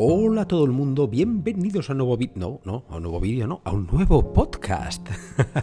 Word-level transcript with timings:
Hola 0.00 0.42
a 0.42 0.44
todo 0.46 0.64
el 0.64 0.70
mundo, 0.70 1.08
bienvenidos 1.08 1.90
a 1.90 1.92
un 1.92 1.98
nuevo 1.98 2.16
vídeo, 2.16 2.34
no, 2.36 2.60
no, 2.64 2.84
a 2.88 2.98
un 2.98 3.02
nuevo 3.02 3.18
vídeo, 3.18 3.48
no, 3.48 3.62
a 3.64 3.72
un 3.72 3.88
nuevo 3.88 4.32
podcast. 4.32 5.08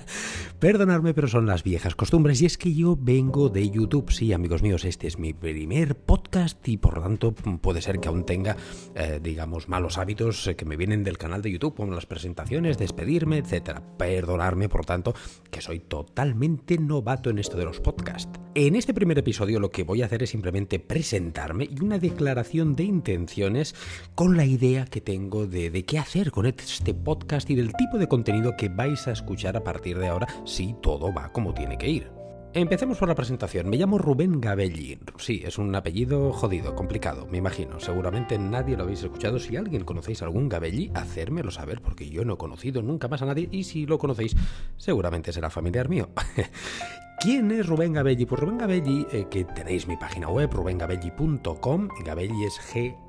Perdonadme, 0.65 1.13
pero 1.13 1.28
son 1.28 1.46
las 1.46 1.62
viejas 1.62 1.93
costumbres 1.93 2.41
y 2.41 2.47
es 2.47 2.57
que 2.57 2.73
yo 2.73 2.97
vengo 2.99 3.49
de 3.49 3.70
YouTube, 3.70 4.09
sí, 4.09 4.33
amigos 4.33 4.63
míos, 4.63 4.84
este 4.84 5.05
es 5.05 5.20
mi 5.20 5.32
primer 5.32 5.95
podcast 5.95 6.68
y 6.68 6.77
por 6.77 6.95
lo 6.95 7.04
tanto 7.04 7.36
puede 7.36 7.84
ser 7.84 8.00
que 8.00 8.07
aún 8.07 8.25
tenga, 8.25 8.57
eh, 8.96 9.20
digamos, 9.21 9.70
malos 9.70 10.00
hábitos 10.00 10.47
eh, 10.47 10.55
que 10.55 10.65
me 10.65 10.75
vienen 10.75 11.04
del 11.04 11.20
canal 11.20 11.43
de 11.43 11.51
YouTube, 11.51 11.75
como 11.75 11.93
las 11.93 12.07
presentaciones, 12.07 12.79
despedirme, 12.79 13.38
etcétera. 13.38 13.83
Perdonadme, 13.96 14.68
por 14.68 14.88
tanto, 14.88 15.14
que 15.51 15.61
soy 15.61 15.82
totalmente 15.82 16.79
novato 16.79 17.29
en 17.29 17.38
esto 17.38 17.57
de 17.57 17.66
los 17.66 17.79
podcasts. 17.79 18.39
En 18.57 18.77
este 18.77 18.93
primer 18.93 19.20
episodio 19.20 19.59
lo 19.59 19.70
que 19.70 19.84
voy 19.84 20.02
a 20.02 20.05
hacer 20.05 20.23
es 20.23 20.29
simplemente 20.29 20.79
presentarme 20.79 21.68
y 21.69 21.83
una 21.83 22.00
declaración 22.00 22.77
de 22.77 22.86
intenciones 22.86 23.75
con 24.16 24.38
la 24.38 24.46
idea 24.46 24.86
que 24.86 25.02
tengo 25.02 25.46
de, 25.46 25.83
qué 25.83 26.00
hacer 26.00 26.32
con 26.32 26.46
este 26.46 26.93
podcast 26.93 27.50
y 27.50 27.55
del 27.55 27.74
tipo 27.74 27.97
de 27.97 28.07
contenido 28.07 28.55
que 28.57 28.69
vais 28.69 29.10
a 29.10 29.11
escuchar 29.11 29.57
a 29.57 29.63
partir 29.66 30.00
de 30.00 30.07
ahora 30.07 30.27
si 30.55 30.73
todo 30.82 31.14
va 31.14 31.33
como 31.33 31.54
tiene 31.54 31.77
que 31.77 31.89
ir. 31.89 32.11
Empecemos 32.53 32.97
por 32.97 33.09
la 33.09 33.16
presentación. 33.16 33.69
Me 33.69 33.75
llamo 33.75 33.97
Rubén 33.97 34.39
Gabelli. 34.39 34.97
Sí, 35.17 35.44
es 35.45 35.58
un 35.58 35.75
apellido 35.75 36.31
jodido, 36.31 36.73
complicado, 36.75 37.27
me 37.27 37.39
imagino. 37.39 37.81
Seguramente 37.81 38.39
nadie 38.39 38.77
lo 38.77 38.83
habéis 38.83 39.03
escuchado. 39.03 39.38
Si 39.38 39.58
alguien 39.58 39.83
conocéis 39.83 40.22
algún 40.22 40.47
Gabelli, 40.47 40.91
hacérmelo 40.94 41.52
saber, 41.52 41.81
porque 41.81 42.09
yo 42.09 42.23
no 42.23 42.36
he 42.36 42.38
conocido 42.38 42.81
nunca 42.81 43.09
más 43.09 43.22
a 43.22 43.25
nadie 43.25 43.49
y 43.52 43.66
si 43.66 43.86
lo 43.86 43.97
conocéis, 43.97 44.38
seguramente 44.77 45.33
será 45.33 45.49
familiar 45.49 45.89
mío. 45.89 46.08
¿Quién 47.19 47.50
es 47.50 47.66
Rubén 47.66 47.94
Gabelli? 47.94 48.25
Pues 48.25 48.42
Rubén 48.42 48.58
Gabelli, 48.58 49.08
eh, 49.11 49.28
que 49.31 49.45
tenéis 49.45 49.88
mi 49.88 49.95
página 49.95 50.28
web, 50.28 50.52
rubengabelli.com, 50.52 51.88
Gabelli 52.03 52.44
es 52.44 52.59
G-A-B-E-L-L-I 52.59 53.05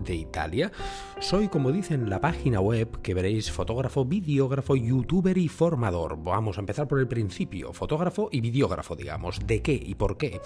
de 0.00 0.14
Italia. 0.14 0.70
Soy, 1.18 1.48
como 1.48 1.72
dicen 1.72 2.08
la 2.08 2.20
página 2.20 2.60
web, 2.60 3.02
que 3.02 3.12
veréis 3.12 3.50
fotógrafo, 3.50 4.04
videógrafo, 4.04 4.76
youtuber 4.76 5.36
y 5.36 5.48
formador. 5.48 6.22
Vamos 6.22 6.56
a 6.56 6.60
empezar 6.60 6.86
por 6.86 7.00
el 7.00 7.08
principio, 7.08 7.72
fotógrafo 7.72 8.28
y 8.30 8.40
videógrafo, 8.40 8.94
digamos. 8.94 9.40
¿De 9.44 9.60
qué 9.60 9.74
y 9.74 9.96
por 9.96 10.16
qué? 10.16 10.40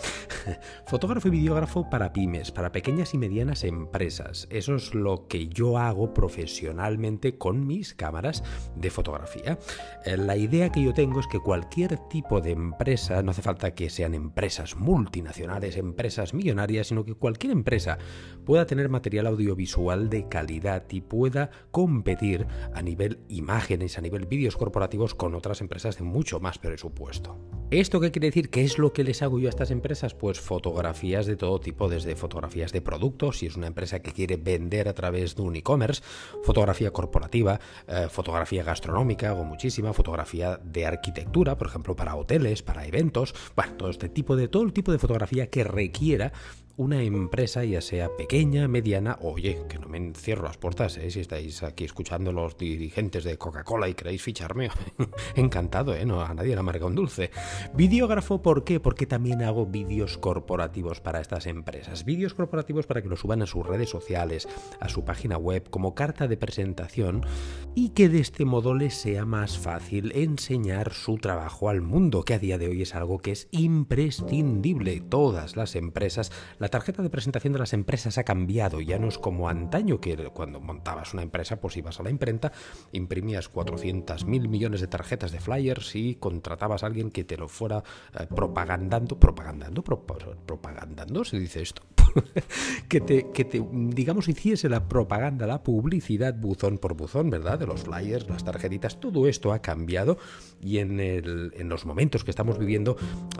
fotógrafo 0.86 1.28
y 1.28 1.33
videógrafo 1.33 1.91
para 1.91 2.12
pymes, 2.12 2.50
para 2.50 2.72
pequeñas 2.72 3.12
y 3.14 3.19
medianas 3.19 3.64
empresas. 3.64 4.48
Eso 4.50 4.75
es 4.75 4.94
lo 4.94 5.28
que 5.28 5.48
yo 5.48 5.78
hago 5.78 6.14
profesionalmente 6.14 7.36
con 7.36 7.66
mis 7.66 7.94
cámaras 7.94 8.42
de 8.75 8.91
fotografía. 8.91 9.58
Eh, 10.05 10.16
la 10.16 10.36
idea 10.36 10.72
que 10.72 10.83
yo 10.83 10.94
tengo 10.94 11.20
es 11.20 11.27
que 11.27 11.38
cualquier 11.51 11.97
tipo 11.97 12.41
de 12.41 12.53
empresa, 12.53 13.25
no 13.25 13.33
hace 13.33 13.43
falta 13.43 13.75
que 13.75 13.91
sean 13.91 14.15
empresas 14.15 14.77
multinacionales, 14.77 15.77
empresas 15.77 16.33
millonarias, 16.33 16.87
sino 16.87 17.05
que 17.05 17.17
cualquier 17.17 17.53
empresa 17.53 17.98
pueda 18.47 18.67
tener 18.67 18.89
material 18.89 19.27
audiovisual 19.27 20.09
de 20.11 20.28
calidad 20.28 20.84
y 20.91 21.01
pueda 21.01 21.51
competir 21.73 22.47
a 22.73 22.83
nivel 22.83 23.19
imágenes, 23.27 23.98
a 23.98 24.01
nivel 24.01 24.27
vídeos 24.27 24.56
corporativos 24.56 25.17
con 25.17 25.34
otras 25.34 25.61
empresas 25.61 25.98
de 25.98 26.05
mucho 26.05 26.39
más 26.39 26.59
presupuesto. 26.59 27.37
¿Esto 27.70 28.00
qué 28.00 28.10
quiere 28.10 28.26
decir? 28.26 28.50
¿Qué 28.50 28.64
es 28.64 28.78
lo 28.78 28.92
que 28.92 29.04
les 29.04 29.22
hago 29.22 29.38
yo 29.38 29.46
a 29.46 29.50
estas 29.50 29.70
empresas? 29.70 30.12
Pues 30.12 30.40
fotografías 30.40 31.24
de 31.26 31.36
todo 31.36 31.60
tipo, 31.60 31.88
desde 31.88 32.16
fotografías 32.16 32.72
de 32.72 32.80
productos, 32.80 33.38
si 33.38 33.46
es 33.46 33.54
una 33.54 33.68
empresa 33.68 34.00
que 34.00 34.10
quiere 34.10 34.36
vender 34.36 34.88
a 34.88 34.92
través 34.92 35.36
de 35.36 35.42
un 35.42 35.54
e-commerce, 35.54 36.02
fotografía 36.42 36.91
corporativa, 36.91 37.60
eh, 37.86 38.08
fotografía 38.10 38.64
gastronómica, 38.64 39.28
hago 39.28 39.44
muchísima, 39.44 39.92
fotografía 39.92 40.58
de 40.64 40.84
arquitectura, 40.84 41.56
por 41.56 41.68
ejemplo, 41.68 41.94
para 41.94 42.16
hoteles, 42.16 42.64
para 42.64 42.84
eventos, 42.84 43.36
bueno, 43.54 43.74
todo 43.74 43.91
este 43.91 44.08
tipo 44.08 44.34
de, 44.34 44.48
todo 44.48 44.64
el 44.64 44.72
tipo 44.72 44.91
de 44.91 44.98
fotografía 44.98 45.46
que 45.46 45.62
requiera 45.62 46.32
una 46.81 47.03
empresa, 47.03 47.62
ya 47.62 47.83
sea 47.83 48.17
pequeña, 48.17 48.67
mediana, 48.67 49.19
oye, 49.20 49.64
que 49.69 49.78
no 49.78 49.86
me 49.86 49.98
encierro 49.98 50.45
las 50.45 50.56
puertas, 50.56 50.97
¿eh? 50.97 51.11
si 51.11 51.20
estáis 51.20 51.62
aquí 51.62 51.84
escuchando 51.84 52.32
los 52.32 52.56
dirigentes 52.56 53.22
de 53.22 53.37
Coca-Cola 53.37 53.87
y 53.91 53.93
queréis 53.93 54.22
ficharme, 54.22 54.71
encantado, 55.37 55.94
¿eh? 55.94 56.06
No, 56.06 56.22
a 56.22 56.32
nadie 56.32 56.54
le 56.54 56.60
amarga 56.60 56.87
un 56.87 56.94
dulce. 56.94 57.32
Videógrafo, 57.75 58.41
¿por 58.41 58.65
qué? 58.65 58.81
Porque 58.81 59.04
también 59.04 59.43
hago 59.43 59.66
vídeos 59.66 60.16
corporativos 60.16 61.03
para 61.03 61.21
estas 61.21 61.47
empresas. 61.47 62.06
Vídeos 62.06 62.32
corporativos 62.32 62.87
para 62.87 63.03
que 63.03 63.10
lo 63.10 63.16
suban 63.16 63.43
a 63.43 63.47
sus 63.47 63.66
redes 63.66 63.91
sociales, 63.91 64.49
a 64.81 64.88
su 64.88 65.04
página 65.04 65.37
web, 65.37 65.69
como 65.69 65.94
carta 65.94 66.28
de 66.28 66.38
presentación 66.38 67.27
y 67.75 67.91
que 67.91 68.09
de 68.09 68.21
este 68.21 68.47
modo 68.47 68.72
les 68.72 68.94
sea 68.94 69.27
más 69.27 69.59
fácil 69.59 70.12
enseñar 70.15 70.94
su 70.94 71.19
trabajo 71.19 71.69
al 71.69 71.83
mundo, 71.83 72.25
que 72.25 72.33
a 72.33 72.38
día 72.38 72.56
de 72.56 72.69
hoy 72.69 72.81
es 72.81 72.94
algo 72.94 73.19
que 73.19 73.33
es 73.33 73.49
imprescindible. 73.50 75.03
Todas 75.03 75.56
las 75.56 75.77
empresas, 75.77 76.33
la 76.59 76.69
tarjeta 76.70 77.03
de 77.03 77.10
presentación 77.10 77.53
de 77.53 77.58
las 77.58 77.72
empresas 77.72 78.19
ha 78.19 78.25
cambiado, 78.25 78.81
ya 78.81 78.98
no 78.98 79.08
es 79.08 79.19
como 79.19 79.48
antaño 79.48 80.00
que 80.00 80.16
cuando 80.32 80.60
montabas 80.60 81.12
una 81.12 81.22
empresa 81.22 81.60
pues 81.60 81.76
ibas 81.76 82.00
a 82.00 82.03
la 82.03 82.10
imprenta, 82.10 82.53
imprimías 82.92 83.48
400 83.48 84.25
mil 84.25 84.48
millones 84.48 84.80
de 84.80 84.86
tarjetas 84.86 85.32
de 85.32 85.41
flyers 85.41 85.94
y 85.97 86.14
contratabas 86.16 86.82
a 86.82 86.86
alguien 86.86 87.10
que 87.10 87.25
te 87.25 87.36
lo 87.36 87.48
fuera 87.48 87.82
eh, 88.19 88.26
propagandando, 88.34 89.19
propagandando, 89.19 89.82
propagandando, 89.82 91.25
se 91.25 91.38
dice 91.38 91.62
esto, 91.62 91.82
que, 92.88 93.00
te, 93.00 93.31
que 93.33 93.44
te, 93.44 93.65
digamos, 93.72 94.28
hiciese 94.28 94.69
la 94.69 94.88
propaganda, 94.88 95.47
la 95.47 95.62
publicidad 95.62 96.34
buzón 96.34 96.78
por 96.78 96.94
buzón, 96.94 97.31
¿verdad? 97.31 97.59
De 97.59 97.66
los 97.66 97.83
flyers, 97.83 98.28
las 98.28 98.44
tarjetitas, 98.44 99.00
todo 99.00 99.27
esto 99.27 99.53
ha 99.53 99.61
cambiado 99.61 100.19
y 100.62 100.78
en, 100.78 101.00
el, 101.00 101.53
en 101.56 101.69
los 101.69 101.87
momentos 101.87 102.25
que 102.25 102.31
estamos 102.31 102.59
viviendo, 102.59 102.97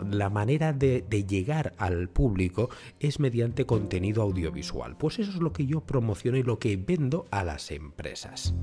la 0.09 0.29
manera 0.29 0.73
de, 0.73 1.03
llegar 1.27 1.73
al 1.77 2.09
público 2.09 2.69
es 2.99 3.19
mediante 3.19 3.65
contenido 3.65 4.23
audiovisual. 4.23 4.97
Pues 4.97 5.19
eso 5.19 5.31
es 5.31 5.37
lo 5.37 5.53
que 5.53 5.65
yo 5.65 5.81
promociono 5.81 6.37
y 6.37 6.43
lo 6.43 6.57
que 6.57 6.77
vendo 6.77 7.25
a 7.31 7.43
las 7.43 7.71
empresas. 7.71 8.53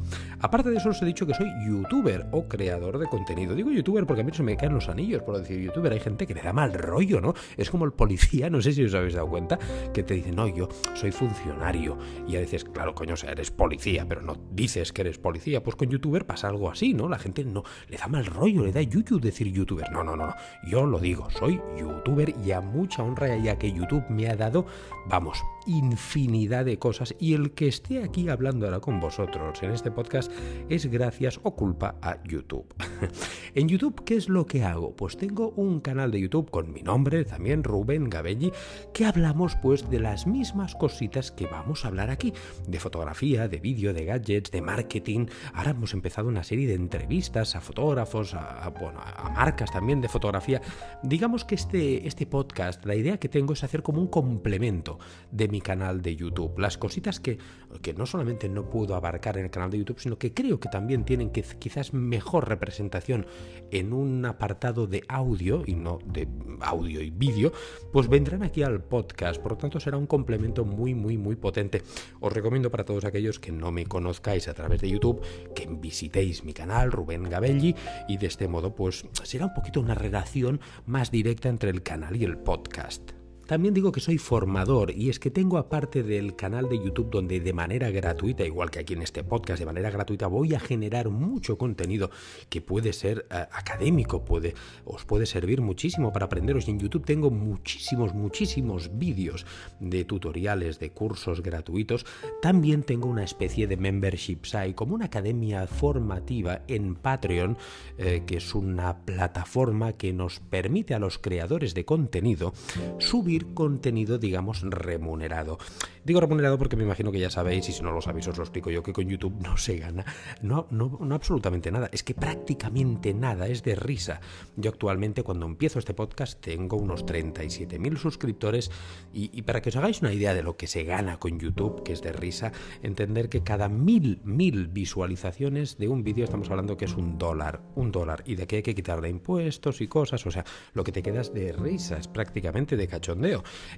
Aparte 0.40 0.70
de 0.70 0.78
eso, 0.78 0.90
os 0.90 1.00
he 1.02 1.06
dicho 1.06 1.26
que 1.26 1.34
soy 1.34 1.48
youtuber 1.66 2.26
o 2.32 2.48
creador 2.48 2.98
de 2.98 3.06
contenido. 3.06 3.54
Digo 3.54 3.70
youtuber 3.70 4.06
porque 4.06 4.22
a 4.22 4.24
mí 4.24 4.32
se 4.34 4.42
me 4.42 4.56
caen 4.56 4.74
los 4.74 4.88
anillos 4.88 5.22
por 5.22 5.38
decir 5.38 5.60
youtuber. 5.60 5.92
Hay 5.92 6.00
gente 6.00 6.26
que 6.26 6.34
le 6.34 6.42
da 6.42 6.52
mal 6.52 6.72
rollo, 6.74 7.20
¿no? 7.20 7.34
Es 7.56 7.70
como 7.70 7.84
el 7.84 7.92
policía, 7.92 8.50
no 8.50 8.60
sé 8.60 8.72
si 8.72 8.84
os 8.84 8.94
habéis 8.94 9.14
dado 9.14 9.28
cuenta, 9.28 9.58
que 9.92 9.97
te 10.02 10.14
dice, 10.14 10.32
no, 10.32 10.46
yo 10.48 10.68
soy 10.94 11.12
funcionario. 11.12 11.98
Y 12.26 12.36
a 12.36 12.40
veces, 12.40 12.64
claro, 12.64 12.94
coño, 12.94 13.14
o 13.14 13.16
sea, 13.16 13.32
eres 13.32 13.50
policía, 13.50 14.06
pero 14.08 14.22
no 14.22 14.36
dices 14.52 14.92
que 14.92 15.02
eres 15.02 15.18
policía. 15.18 15.62
Pues 15.62 15.76
con 15.76 15.88
youtuber 15.88 16.26
pasa 16.26 16.48
algo 16.48 16.70
así, 16.70 16.94
¿no? 16.94 17.08
La 17.08 17.18
gente 17.18 17.44
no 17.44 17.64
le 17.88 17.96
da 17.96 18.06
mal 18.06 18.26
rollo, 18.26 18.64
le 18.64 18.72
da 18.72 18.82
yuyu 18.82 19.18
decir 19.18 19.52
youtuber. 19.52 19.90
No, 19.90 20.04
no, 20.04 20.16
no, 20.16 20.26
no. 20.26 20.34
Yo 20.66 20.86
lo 20.86 20.98
digo, 20.98 21.28
soy 21.30 21.60
youtuber 21.78 22.34
y 22.44 22.52
a 22.52 22.60
mucha 22.60 23.02
honra 23.02 23.36
ya 23.36 23.58
que 23.58 23.72
YouTube 23.72 24.04
me 24.08 24.28
ha 24.28 24.36
dado, 24.36 24.66
vamos, 25.08 25.42
infinidad 25.66 26.64
de 26.64 26.78
cosas 26.78 27.14
y 27.18 27.34
el 27.34 27.52
que 27.52 27.68
esté 27.68 28.02
aquí 28.02 28.28
hablando 28.28 28.66
ahora 28.66 28.80
con 28.80 29.00
vosotros 29.00 29.62
en 29.62 29.70
este 29.70 29.90
podcast 29.90 30.32
es 30.68 30.86
gracias 30.86 31.40
o 31.42 31.54
culpa 31.54 31.96
a 32.02 32.22
YouTube. 32.24 32.66
en 33.54 33.68
YouTube, 33.68 34.02
¿qué 34.04 34.16
es 34.16 34.28
lo 34.28 34.46
que 34.46 34.64
hago? 34.64 34.96
Pues 34.96 35.16
tengo 35.16 35.50
un 35.50 35.80
canal 35.80 36.10
de 36.10 36.20
YouTube 36.20 36.50
con 36.50 36.72
mi 36.72 36.82
nombre, 36.82 37.24
también 37.24 37.64
Rubén 37.64 38.08
Gabelli, 38.08 38.52
que 38.94 39.04
hablamos 39.04 39.56
pues 39.56 39.77
de 39.90 40.00
las 40.00 40.26
mismas 40.26 40.74
cositas 40.74 41.30
que 41.30 41.46
vamos 41.46 41.84
a 41.84 41.88
hablar 41.88 42.10
aquí, 42.10 42.32
de 42.66 42.80
fotografía, 42.80 43.48
de 43.48 43.58
vídeo, 43.60 43.92
de 43.92 44.04
gadgets, 44.04 44.50
de 44.50 44.60
marketing. 44.60 45.26
Ahora 45.54 45.70
hemos 45.70 45.94
empezado 45.94 46.28
una 46.28 46.42
serie 46.42 46.66
de 46.66 46.74
entrevistas 46.74 47.54
a 47.54 47.60
fotógrafos, 47.60 48.34
a, 48.34 48.68
bueno, 48.70 49.00
a 49.00 49.30
marcas 49.30 49.70
también 49.70 50.00
de 50.00 50.08
fotografía. 50.08 50.60
Digamos 51.02 51.44
que 51.44 51.54
este, 51.54 52.06
este 52.06 52.26
podcast, 52.26 52.84
la 52.84 52.94
idea 52.94 53.18
que 53.18 53.28
tengo 53.28 53.52
es 53.52 53.64
hacer 53.64 53.82
como 53.82 54.00
un 54.00 54.08
complemento 54.08 54.98
de 55.30 55.48
mi 55.48 55.60
canal 55.60 56.02
de 56.02 56.16
YouTube. 56.16 56.58
Las 56.58 56.78
cositas 56.78 57.20
que, 57.20 57.38
que 57.82 57.94
no 57.94 58.06
solamente 58.06 58.48
no 58.48 58.70
puedo 58.70 58.94
abarcar 58.94 59.38
en 59.38 59.44
el 59.44 59.50
canal 59.50 59.70
de 59.70 59.78
YouTube, 59.78 60.00
sino 60.00 60.18
que 60.18 60.32
creo 60.32 60.58
que 60.60 60.68
también 60.68 61.04
tienen 61.04 61.30
que, 61.30 61.42
quizás 61.42 61.92
mejor 61.92 62.48
representación 62.48 63.26
en 63.70 63.92
un 63.92 64.24
apartado 64.24 64.86
de 64.86 65.04
audio 65.08 65.62
y 65.66 65.74
no 65.74 65.98
de 66.06 66.28
audio 66.60 67.02
y 67.02 67.10
vídeo, 67.10 67.52
pues 67.92 68.08
vendrán 68.08 68.42
aquí 68.42 68.62
al 68.62 68.82
podcast. 68.82 69.40
Por 69.40 69.52
lo 69.52 69.58
tanto, 69.58 69.67
será 69.76 69.96
un 69.96 70.06
complemento 70.06 70.64
muy, 70.64 70.94
muy, 70.94 71.18
muy 71.18 71.36
potente. 71.36 71.82
Os 72.20 72.32
recomiendo 72.32 72.70
para 72.70 72.84
todos 72.84 73.04
aquellos 73.04 73.38
que 73.38 73.52
no 73.52 73.70
me 73.70 73.86
conozcáis 73.86 74.48
a 74.48 74.54
través 74.54 74.80
de 74.80 74.90
YouTube 74.90 75.20
que 75.54 75.68
visitéis 75.70 76.44
mi 76.44 76.52
canal, 76.54 76.90
Rubén 76.90 77.24
Gabelli, 77.24 77.74
y 78.08 78.16
de 78.16 78.26
este 78.26 78.48
modo, 78.48 78.74
pues 78.74 79.04
será 79.22 79.46
un 79.46 79.54
poquito 79.54 79.80
una 79.80 79.94
relación 79.94 80.60
más 80.86 81.10
directa 81.10 81.48
entre 81.48 81.70
el 81.70 81.82
canal 81.82 82.16
y 82.16 82.24
el 82.24 82.38
podcast. 82.38 83.17
También 83.48 83.72
digo 83.72 83.92
que 83.92 84.00
soy 84.00 84.18
formador 84.18 84.90
y 84.90 85.08
es 85.08 85.18
que 85.18 85.30
tengo 85.30 85.56
aparte 85.56 86.02
del 86.02 86.36
canal 86.36 86.68
de 86.68 86.76
YouTube 86.76 87.08
donde 87.08 87.40
de 87.40 87.54
manera 87.54 87.90
gratuita, 87.90 88.44
igual 88.44 88.70
que 88.70 88.78
aquí 88.78 88.92
en 88.92 89.00
este 89.00 89.24
podcast, 89.24 89.58
de 89.58 89.64
manera 89.64 89.90
gratuita 89.90 90.26
voy 90.26 90.54
a 90.54 90.60
generar 90.60 91.08
mucho 91.08 91.56
contenido 91.56 92.10
que 92.50 92.60
puede 92.60 92.92
ser 92.92 93.24
uh, 93.30 93.34
académico, 93.50 94.22
puede, 94.22 94.52
os 94.84 95.06
puede 95.06 95.24
servir 95.24 95.62
muchísimo 95.62 96.12
para 96.12 96.26
aprenderos. 96.26 96.68
Y 96.68 96.72
en 96.72 96.78
YouTube 96.78 97.06
tengo 97.06 97.30
muchísimos, 97.30 98.12
muchísimos 98.12 98.98
vídeos 98.98 99.46
de 99.80 100.04
tutoriales, 100.04 100.78
de 100.78 100.90
cursos 100.90 101.42
gratuitos. 101.42 102.04
También 102.42 102.82
tengo 102.82 103.08
una 103.08 103.24
especie 103.24 103.66
de 103.66 103.78
membership 103.78 104.40
site, 104.42 104.74
como 104.74 104.94
una 104.94 105.06
academia 105.06 105.66
formativa 105.66 106.60
en 106.68 106.96
Patreon, 106.96 107.56
eh, 107.96 108.24
que 108.26 108.36
es 108.36 108.54
una 108.54 109.06
plataforma 109.06 109.94
que 109.94 110.12
nos 110.12 110.38
permite 110.38 110.92
a 110.92 110.98
los 110.98 111.16
creadores 111.16 111.72
de 111.72 111.86
contenido 111.86 112.52
subir 112.98 113.37
contenido, 113.46 114.18
digamos, 114.18 114.62
remunerado. 114.62 115.58
Digo 116.04 116.20
remunerado 116.20 116.58
porque 116.58 116.76
me 116.76 116.84
imagino 116.84 117.12
que 117.12 117.20
ya 117.20 117.30
sabéis, 117.30 117.68
y 117.68 117.72
si 117.72 117.82
no 117.82 117.92
lo 117.92 118.00
sabéis 118.00 118.28
os 118.28 118.38
lo 118.38 118.44
explico 118.44 118.70
yo, 118.70 118.82
que 118.82 118.92
con 118.92 119.08
YouTube 119.08 119.34
no 119.42 119.56
se 119.56 119.76
gana, 119.76 120.04
no, 120.42 120.66
no, 120.70 120.98
no 121.00 121.14
absolutamente 121.14 121.70
nada, 121.70 121.90
es 121.92 122.02
que 122.02 122.14
prácticamente 122.14 123.12
nada, 123.12 123.46
es 123.48 123.62
de 123.62 123.74
risa. 123.74 124.20
Yo 124.56 124.70
actualmente 124.70 125.22
cuando 125.22 125.46
empiezo 125.46 125.78
este 125.78 125.94
podcast 125.94 126.40
tengo 126.40 126.76
unos 126.76 127.04
37.000 127.04 127.96
suscriptores 127.98 128.70
y, 129.12 129.30
y 129.32 129.42
para 129.42 129.60
que 129.60 129.68
os 129.68 129.76
hagáis 129.76 130.00
una 130.00 130.12
idea 130.12 130.34
de 130.34 130.42
lo 130.42 130.56
que 130.56 130.66
se 130.66 130.84
gana 130.84 131.18
con 131.18 131.38
YouTube, 131.38 131.82
que 131.82 131.92
es 131.92 132.02
de 132.02 132.12
risa, 132.12 132.52
entender 132.82 133.28
que 133.28 133.42
cada 133.42 133.68
mil, 133.68 134.20
mil 134.24 134.68
visualizaciones 134.68 135.78
de 135.78 135.88
un 135.88 136.04
vídeo 136.04 136.24
estamos 136.24 136.50
hablando 136.50 136.76
que 136.76 136.86
es 136.86 136.94
un 136.94 137.18
dólar, 137.18 137.60
un 137.74 137.92
dólar, 137.92 138.22
y 138.24 138.36
de 138.36 138.46
que 138.46 138.56
hay 138.56 138.62
que 138.62 138.74
quitarle 138.74 139.08
impuestos 139.08 139.80
y 139.80 139.88
cosas, 139.88 140.26
o 140.26 140.30
sea, 140.30 140.44
lo 140.72 140.84
que 140.84 140.92
te 140.92 141.02
quedas 141.02 141.34
de 141.34 141.52
risa 141.52 141.98
es 141.98 142.08
prácticamente 142.08 142.76
de 142.76 142.88
cachondeo. 142.88 143.27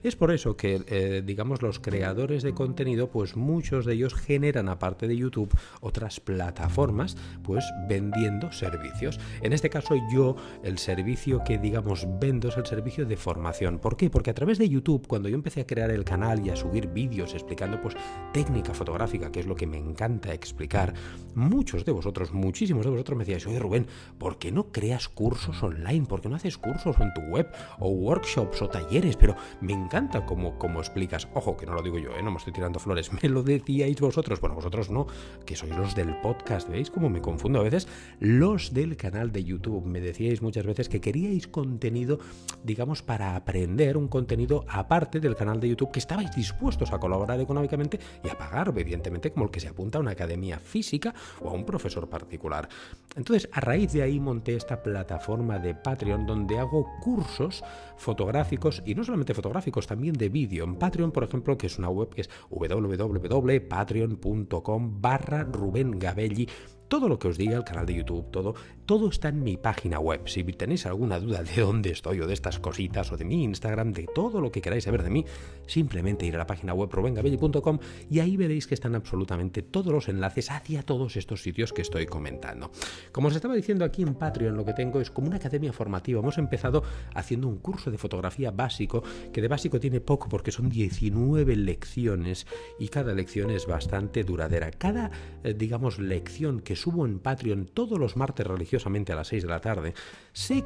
Es 0.02 0.16
por 0.16 0.32
eso 0.32 0.56
que, 0.56 0.82
eh, 0.86 1.22
digamos, 1.24 1.62
los 1.62 1.78
creadores 1.78 2.42
de 2.42 2.54
contenido, 2.54 3.10
pues 3.10 3.36
muchos 3.36 3.84
de 3.84 3.94
ellos 3.94 4.14
generan, 4.14 4.68
aparte 4.68 5.08
de 5.08 5.16
YouTube, 5.16 5.56
otras 5.80 6.20
plataformas, 6.20 7.16
pues 7.42 7.64
vendiendo 7.88 8.52
servicios. 8.52 9.18
En 9.42 9.52
este 9.52 9.70
caso 9.70 9.94
yo, 10.12 10.36
el 10.62 10.78
servicio 10.78 11.42
que, 11.44 11.58
digamos, 11.58 12.06
vendo 12.20 12.48
es 12.48 12.56
el 12.56 12.66
servicio 12.66 13.06
de 13.06 13.16
formación. 13.16 13.78
¿Por 13.78 13.96
qué? 13.96 14.10
Porque 14.10 14.30
a 14.30 14.34
través 14.34 14.58
de 14.58 14.68
YouTube, 14.68 15.06
cuando 15.06 15.28
yo 15.28 15.34
empecé 15.34 15.62
a 15.62 15.66
crear 15.66 15.90
el 15.90 16.04
canal 16.04 16.44
y 16.44 16.50
a 16.50 16.56
subir 16.56 16.88
vídeos 16.88 17.34
explicando, 17.34 17.80
pues, 17.80 17.96
técnica 18.32 18.74
fotográfica, 18.74 19.30
que 19.32 19.40
es 19.40 19.46
lo 19.46 19.56
que 19.56 19.66
me 19.66 19.78
encanta 19.78 20.32
explicar, 20.32 20.94
muchos 21.34 21.84
de 21.84 21.92
vosotros, 21.92 22.32
muchísimos 22.32 22.84
de 22.84 22.90
vosotros 22.90 23.18
me 23.18 23.24
decíais, 23.24 23.46
oye 23.46 23.58
Rubén, 23.58 23.86
¿por 24.18 24.38
qué 24.38 24.52
no 24.52 24.72
creas 24.72 25.08
cursos 25.08 25.62
online? 25.62 26.06
¿Por 26.06 26.20
qué 26.20 26.28
no 26.28 26.36
haces 26.36 26.58
cursos 26.58 26.96
en 27.00 27.12
tu 27.14 27.20
web 27.22 27.48
o 27.78 27.90
workshops 27.90 28.62
o 28.62 28.68
talleres? 28.68 29.16
Pero 29.16 29.36
me 29.60 29.72
encanta 29.72 30.24
cómo, 30.26 30.58
cómo 30.58 30.80
explicas. 30.80 31.28
Ojo, 31.34 31.56
que 31.56 31.66
no 31.66 31.74
lo 31.74 31.82
digo 31.82 31.98
yo, 31.98 32.10
¿eh? 32.16 32.22
no 32.22 32.30
me 32.30 32.38
estoy 32.38 32.52
tirando 32.52 32.78
flores, 32.78 33.10
me 33.22 33.28
lo 33.28 33.42
decíais 33.42 34.00
vosotros. 34.00 34.40
Bueno, 34.40 34.56
vosotros 34.56 34.90
no, 34.90 35.06
que 35.44 35.56
sois 35.56 35.74
los 35.76 35.94
del 35.94 36.16
podcast, 36.20 36.68
¿veis 36.68 36.90
cómo 36.90 37.08
me 37.08 37.20
confundo 37.20 37.60
a 37.60 37.62
veces? 37.62 37.88
Los 38.18 38.72
del 38.72 38.96
canal 38.96 39.32
de 39.32 39.44
YouTube. 39.44 39.84
Me 39.86 40.00
decíais 40.00 40.42
muchas 40.42 40.66
veces 40.66 40.88
que 40.88 41.00
queríais 41.00 41.46
contenido, 41.46 42.18
digamos, 42.64 43.02
para 43.02 43.36
aprender, 43.36 43.96
un 43.96 44.08
contenido 44.08 44.64
aparte 44.68 45.20
del 45.20 45.36
canal 45.36 45.60
de 45.60 45.68
YouTube, 45.68 45.92
que 45.92 45.98
estabais 45.98 46.30
dispuestos 46.34 46.92
a 46.92 46.98
colaborar 46.98 47.40
económicamente 47.40 47.98
y 48.24 48.28
a 48.28 48.38
pagar, 48.38 48.72
evidentemente, 48.76 49.32
como 49.32 49.46
el 49.46 49.50
que 49.50 49.60
se 49.60 49.68
apunta 49.68 49.98
a 49.98 50.00
una 50.00 50.12
academia 50.12 50.58
física 50.58 51.14
o 51.40 51.48
a 51.48 51.52
un 51.52 51.64
profesor 51.64 52.08
particular. 52.08 52.68
Entonces, 53.16 53.48
a 53.52 53.60
raíz 53.60 53.92
de 53.92 54.02
ahí 54.02 54.20
monté 54.20 54.54
esta 54.54 54.82
plataforma 54.82 55.58
de 55.58 55.74
Patreon 55.74 56.26
donde 56.26 56.58
hago 56.58 56.86
cursos 57.00 57.62
fotográficos 57.96 58.82
y 58.86 58.94
no 58.94 59.04
solamente 59.04 59.29
fotográficos, 59.34 59.86
también 59.86 60.14
de 60.14 60.28
vídeo. 60.28 60.64
En 60.64 60.76
Patreon, 60.76 61.12
por 61.12 61.24
ejemplo, 61.24 61.58
que 61.58 61.66
es 61.66 61.78
una 61.78 61.90
web 61.90 62.14
que 62.14 62.22
es 62.22 62.30
www.patreon.com 62.50 65.00
barra 65.00 65.44
Rubén 65.44 65.98
Gabelli 65.98 66.48
todo 66.90 67.08
lo 67.08 67.20
que 67.20 67.28
os 67.28 67.38
diga 67.38 67.56
el 67.56 67.62
canal 67.62 67.86
de 67.86 67.94
YouTube, 67.94 68.32
todo, 68.32 68.56
todo 68.84 69.08
está 69.08 69.28
en 69.28 69.44
mi 69.44 69.56
página 69.56 70.00
web. 70.00 70.22
Si 70.26 70.42
tenéis 70.42 70.86
alguna 70.86 71.20
duda 71.20 71.44
de 71.44 71.62
dónde 71.62 71.90
estoy 71.90 72.20
o 72.20 72.26
de 72.26 72.34
estas 72.34 72.58
cositas 72.58 73.12
o 73.12 73.16
de 73.16 73.24
mi 73.24 73.44
Instagram, 73.44 73.92
de 73.92 74.08
todo 74.12 74.40
lo 74.40 74.50
que 74.50 74.60
queráis 74.60 74.84
saber 74.84 75.04
de 75.04 75.10
mí, 75.10 75.24
simplemente 75.68 76.26
ir 76.26 76.34
a 76.34 76.38
la 76.38 76.48
página 76.48 76.74
web 76.74 76.90
robengabelli.com 76.90 77.78
y 78.10 78.18
ahí 78.18 78.36
veréis 78.36 78.66
que 78.66 78.74
están 78.74 78.96
absolutamente 78.96 79.62
todos 79.62 79.92
los 79.92 80.08
enlaces 80.08 80.50
hacia 80.50 80.82
todos 80.82 81.16
estos 81.16 81.44
sitios 81.44 81.72
que 81.72 81.82
estoy 81.82 82.06
comentando. 82.06 82.72
Como 83.12 83.28
os 83.28 83.36
estaba 83.36 83.54
diciendo 83.54 83.84
aquí 83.84 84.02
en 84.02 84.16
Patreon, 84.16 84.56
lo 84.56 84.64
que 84.64 84.72
tengo 84.72 85.00
es 85.00 85.12
como 85.12 85.28
una 85.28 85.36
academia 85.36 85.72
formativa. 85.72 86.18
Hemos 86.18 86.38
empezado 86.38 86.82
haciendo 87.14 87.46
un 87.46 87.58
curso 87.58 87.92
de 87.92 87.98
fotografía 87.98 88.50
básico, 88.50 89.04
que 89.32 89.40
de 89.40 89.46
básico 89.46 89.78
tiene 89.78 90.00
poco 90.00 90.28
porque 90.28 90.50
son 90.50 90.68
19 90.68 91.54
lecciones 91.54 92.48
y 92.80 92.88
cada 92.88 93.14
lección 93.14 93.52
es 93.52 93.66
bastante 93.66 94.24
duradera. 94.24 94.72
Cada, 94.72 95.12
eh, 95.44 95.54
digamos, 95.54 96.00
lección 96.00 96.58
que 96.58 96.79
subo 96.80 97.06
en 97.06 97.20
Patreon 97.20 97.66
todos 97.72 97.98
los 97.98 98.16
martes 98.16 98.46
religiosamente 98.46 99.12
a 99.12 99.16
las 99.16 99.28
6 99.28 99.42
de 99.42 99.48
la 99.48 99.60
tarde, 99.60 99.94
se, 100.32 100.64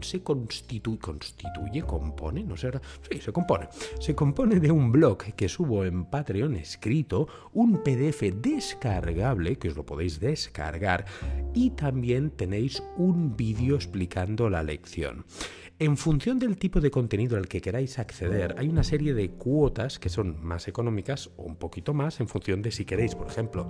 se 0.00 0.22
constituye, 0.22 1.82
compone, 1.82 2.44
no 2.44 2.56
sé, 2.56 2.70
sí, 3.10 3.20
se 3.20 3.32
compone, 3.32 3.68
se 3.98 4.14
compone 4.14 4.60
de 4.60 4.70
un 4.70 4.92
blog 4.92 5.18
que 5.34 5.48
subo 5.48 5.84
en 5.84 6.04
Patreon 6.04 6.56
escrito, 6.56 7.28
un 7.52 7.82
PDF 7.82 8.22
descargable, 8.34 9.56
que 9.56 9.68
os 9.68 9.76
lo 9.76 9.84
podéis 9.84 10.20
descargar, 10.20 11.04
y 11.54 11.70
también 11.70 12.30
tenéis 12.30 12.82
un 12.96 13.36
vídeo 13.36 13.74
explicando 13.74 14.48
la 14.48 14.62
lección. 14.62 15.24
En 15.78 15.96
función 15.96 16.38
del 16.38 16.58
tipo 16.58 16.80
de 16.82 16.90
contenido 16.90 17.38
al 17.38 17.48
que 17.48 17.62
queráis 17.62 17.98
acceder, 17.98 18.54
hay 18.58 18.68
una 18.68 18.84
serie 18.84 19.14
de 19.14 19.30
cuotas 19.30 19.98
que 19.98 20.10
son 20.10 20.36
más 20.44 20.68
económicas 20.68 21.30
o 21.38 21.44
un 21.44 21.56
poquito 21.56 21.94
más 21.94 22.20
en 22.20 22.28
función 22.28 22.60
de 22.60 22.70
si 22.70 22.84
queréis, 22.84 23.14
por 23.14 23.28
ejemplo, 23.28 23.66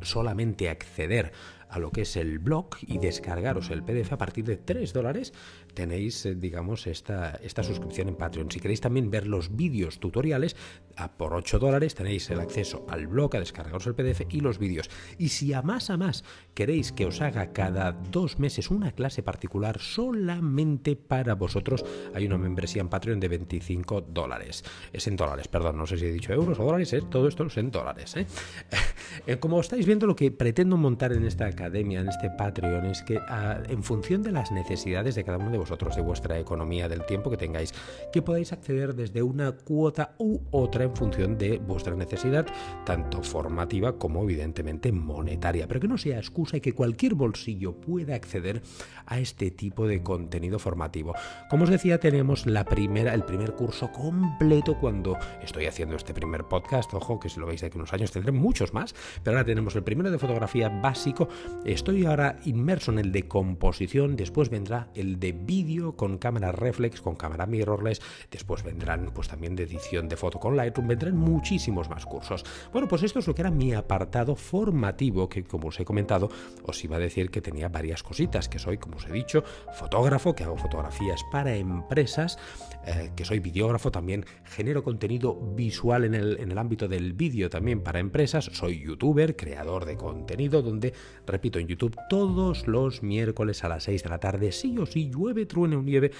solamente 0.00 0.68
acceder 0.68 1.32
a 1.72 1.78
lo 1.78 1.90
que 1.90 2.02
es 2.02 2.16
el 2.16 2.38
blog 2.38 2.68
y 2.86 2.98
descargaros 2.98 3.70
el 3.70 3.82
PDF 3.82 4.12
a 4.12 4.18
partir 4.18 4.44
de 4.44 4.58
3 4.58 4.92
dólares, 4.92 5.32
tenéis, 5.74 6.26
eh, 6.26 6.34
digamos, 6.34 6.86
esta, 6.86 7.40
esta 7.42 7.62
suscripción 7.62 8.08
en 8.08 8.16
Patreon. 8.16 8.50
Si 8.50 8.60
queréis 8.60 8.82
también 8.82 9.10
ver 9.10 9.26
los 9.26 9.56
vídeos 9.56 9.98
tutoriales, 9.98 10.54
a 10.96 11.12
por 11.12 11.32
8 11.32 11.58
dólares 11.58 11.94
tenéis 11.94 12.28
el 12.30 12.40
acceso 12.40 12.84
al 12.88 13.06
blog, 13.06 13.34
a 13.36 13.40
descargaros 13.40 13.86
el 13.86 13.94
PDF 13.94 14.22
y 14.28 14.40
los 14.40 14.58
vídeos. 14.58 14.90
Y 15.18 15.30
si 15.30 15.54
a 15.54 15.62
más 15.62 15.88
a 15.88 15.96
más 15.96 16.24
queréis 16.54 16.92
que 16.92 17.06
os 17.06 17.22
haga 17.22 17.52
cada 17.52 17.92
dos 17.92 18.38
meses 18.38 18.70
una 18.70 18.92
clase 18.92 19.22
particular 19.22 19.80
solamente 19.80 20.94
para 20.96 21.34
vosotros, 21.34 21.84
hay 22.14 22.26
una 22.26 22.36
membresía 22.36 22.82
en 22.82 22.88
Patreon 22.88 23.18
de 23.18 23.28
25 23.28 24.02
dólares. 24.02 24.62
Es 24.92 25.06
en 25.06 25.16
dólares, 25.16 25.48
perdón, 25.48 25.78
no 25.78 25.86
sé 25.86 25.96
si 25.96 26.04
he 26.04 26.12
dicho 26.12 26.34
euros 26.34 26.58
o 26.60 26.64
dólares, 26.64 26.92
¿eh? 26.92 27.02
todo 27.08 27.28
esto 27.28 27.46
es 27.46 27.56
en 27.56 27.70
dólares. 27.70 28.14
¿eh? 29.26 29.36
Como 29.38 29.60
estáis 29.60 29.86
viendo, 29.86 30.06
lo 30.06 30.16
que 30.16 30.30
pretendo 30.30 30.76
montar 30.76 31.12
en 31.12 31.24
esta 31.24 31.50
academia, 31.62 32.00
en 32.00 32.08
este 32.08 32.30
Patreon, 32.30 32.86
es 32.86 33.02
que 33.02 33.18
ah, 33.28 33.58
en 33.68 33.82
función 33.82 34.22
de 34.22 34.32
las 34.32 34.50
necesidades 34.50 35.14
de 35.14 35.24
cada 35.24 35.38
uno 35.38 35.50
de 35.50 35.58
vosotros, 35.58 35.96
de 35.96 36.02
vuestra 36.02 36.38
economía, 36.38 36.88
del 36.88 37.06
tiempo 37.06 37.30
que 37.30 37.36
tengáis, 37.36 37.72
que 38.12 38.22
podáis 38.22 38.52
acceder 38.52 38.94
desde 38.94 39.22
una 39.22 39.52
cuota 39.52 40.14
u 40.18 40.40
otra 40.50 40.84
en 40.84 40.94
función 40.96 41.38
de 41.38 41.58
vuestra 41.58 41.94
necesidad, 41.94 42.46
tanto 42.84 43.22
formativa 43.22 43.98
como 43.98 44.22
evidentemente 44.24 44.92
monetaria, 44.92 45.68
pero 45.68 45.80
que 45.80 45.88
no 45.88 45.98
sea 45.98 46.18
excusa 46.18 46.56
y 46.56 46.60
que 46.60 46.74
cualquier 46.74 47.14
bolsillo 47.14 47.80
pueda 47.80 48.14
acceder 48.14 48.62
a 49.06 49.18
este 49.18 49.50
tipo 49.50 49.86
de 49.86 50.02
contenido 50.02 50.58
formativo. 50.58 51.14
Como 51.48 51.64
os 51.64 51.70
decía, 51.70 51.98
tenemos 51.98 52.46
la 52.46 52.64
primera, 52.64 53.14
el 53.14 53.24
primer 53.24 53.54
curso 53.54 53.90
completo 53.92 54.78
cuando 54.78 55.16
estoy 55.42 55.66
haciendo 55.66 55.96
este 55.96 56.14
primer 56.14 56.44
podcast. 56.44 56.92
Ojo, 56.94 57.20
que 57.20 57.28
si 57.28 57.40
lo 57.40 57.46
veis 57.46 57.60
de 57.60 57.68
aquí 57.68 57.78
unos 57.78 57.92
años 57.92 58.10
tendré 58.10 58.32
muchos 58.32 58.72
más, 58.72 58.94
pero 59.22 59.36
ahora 59.36 59.46
tenemos 59.46 59.74
el 59.76 59.82
primero 59.82 60.10
de 60.10 60.18
fotografía 60.18 60.68
básico 60.68 61.28
Estoy 61.64 62.04
ahora 62.06 62.38
inmerso 62.44 62.90
en 62.90 62.98
el 62.98 63.12
de 63.12 63.28
composición, 63.28 64.16
después 64.16 64.50
vendrá 64.50 64.88
el 64.94 65.20
de 65.20 65.30
vídeo 65.30 65.96
con 65.96 66.18
cámara 66.18 66.50
reflex, 66.50 67.00
con 67.00 67.14
cámara 67.14 67.46
mirrorless, 67.46 68.02
después 68.32 68.64
vendrán 68.64 69.12
pues 69.14 69.28
también 69.28 69.54
de 69.54 69.62
edición 69.62 70.08
de 70.08 70.16
foto 70.16 70.40
con 70.40 70.56
Lightroom, 70.56 70.88
vendrán 70.88 71.16
muchísimos 71.16 71.88
más 71.88 72.04
cursos. 72.04 72.44
Bueno, 72.72 72.88
pues 72.88 73.04
esto 73.04 73.20
es 73.20 73.28
lo 73.28 73.34
que 73.36 73.42
era 73.42 73.52
mi 73.52 73.72
apartado 73.74 74.34
formativo, 74.34 75.28
que 75.28 75.44
como 75.44 75.68
os 75.68 75.78
he 75.78 75.84
comentado, 75.84 76.30
os 76.64 76.82
iba 76.82 76.96
a 76.96 76.98
decir 76.98 77.30
que 77.30 77.40
tenía 77.40 77.68
varias 77.68 78.02
cositas, 78.02 78.48
que 78.48 78.58
soy, 78.58 78.78
como 78.78 78.96
os 78.96 79.06
he 79.06 79.12
dicho, 79.12 79.44
fotógrafo, 79.72 80.34
que 80.34 80.42
hago 80.42 80.56
fotografías 80.56 81.22
para 81.30 81.54
empresas, 81.54 82.38
eh, 82.86 83.12
que 83.14 83.24
soy 83.24 83.38
videógrafo, 83.38 83.92
también 83.92 84.26
genero 84.44 84.82
contenido 84.82 85.36
visual 85.36 86.04
en 86.04 86.14
el, 86.14 86.40
en 86.40 86.50
el 86.50 86.58
ámbito 86.58 86.88
del 86.88 87.12
vídeo 87.12 87.48
también 87.48 87.82
para 87.82 88.00
empresas, 88.00 88.50
soy 88.52 88.80
youtuber, 88.80 89.36
creador 89.36 89.84
de 89.84 89.96
contenido, 89.96 90.60
donde 90.60 90.92
repito, 91.32 91.58
en 91.58 91.66
YouTube 91.66 91.96
todos 92.08 92.68
los 92.68 93.02
miércoles 93.02 93.64
a 93.64 93.68
las 93.68 93.84
6 93.84 94.04
de 94.04 94.08
la 94.08 94.18
tarde, 94.18 94.52
sí 94.52 94.76
o 94.78 94.86
sí, 94.86 95.10
llueve, 95.10 95.46
truene 95.46 95.76
o 95.76 95.82
nieve, 95.82 96.12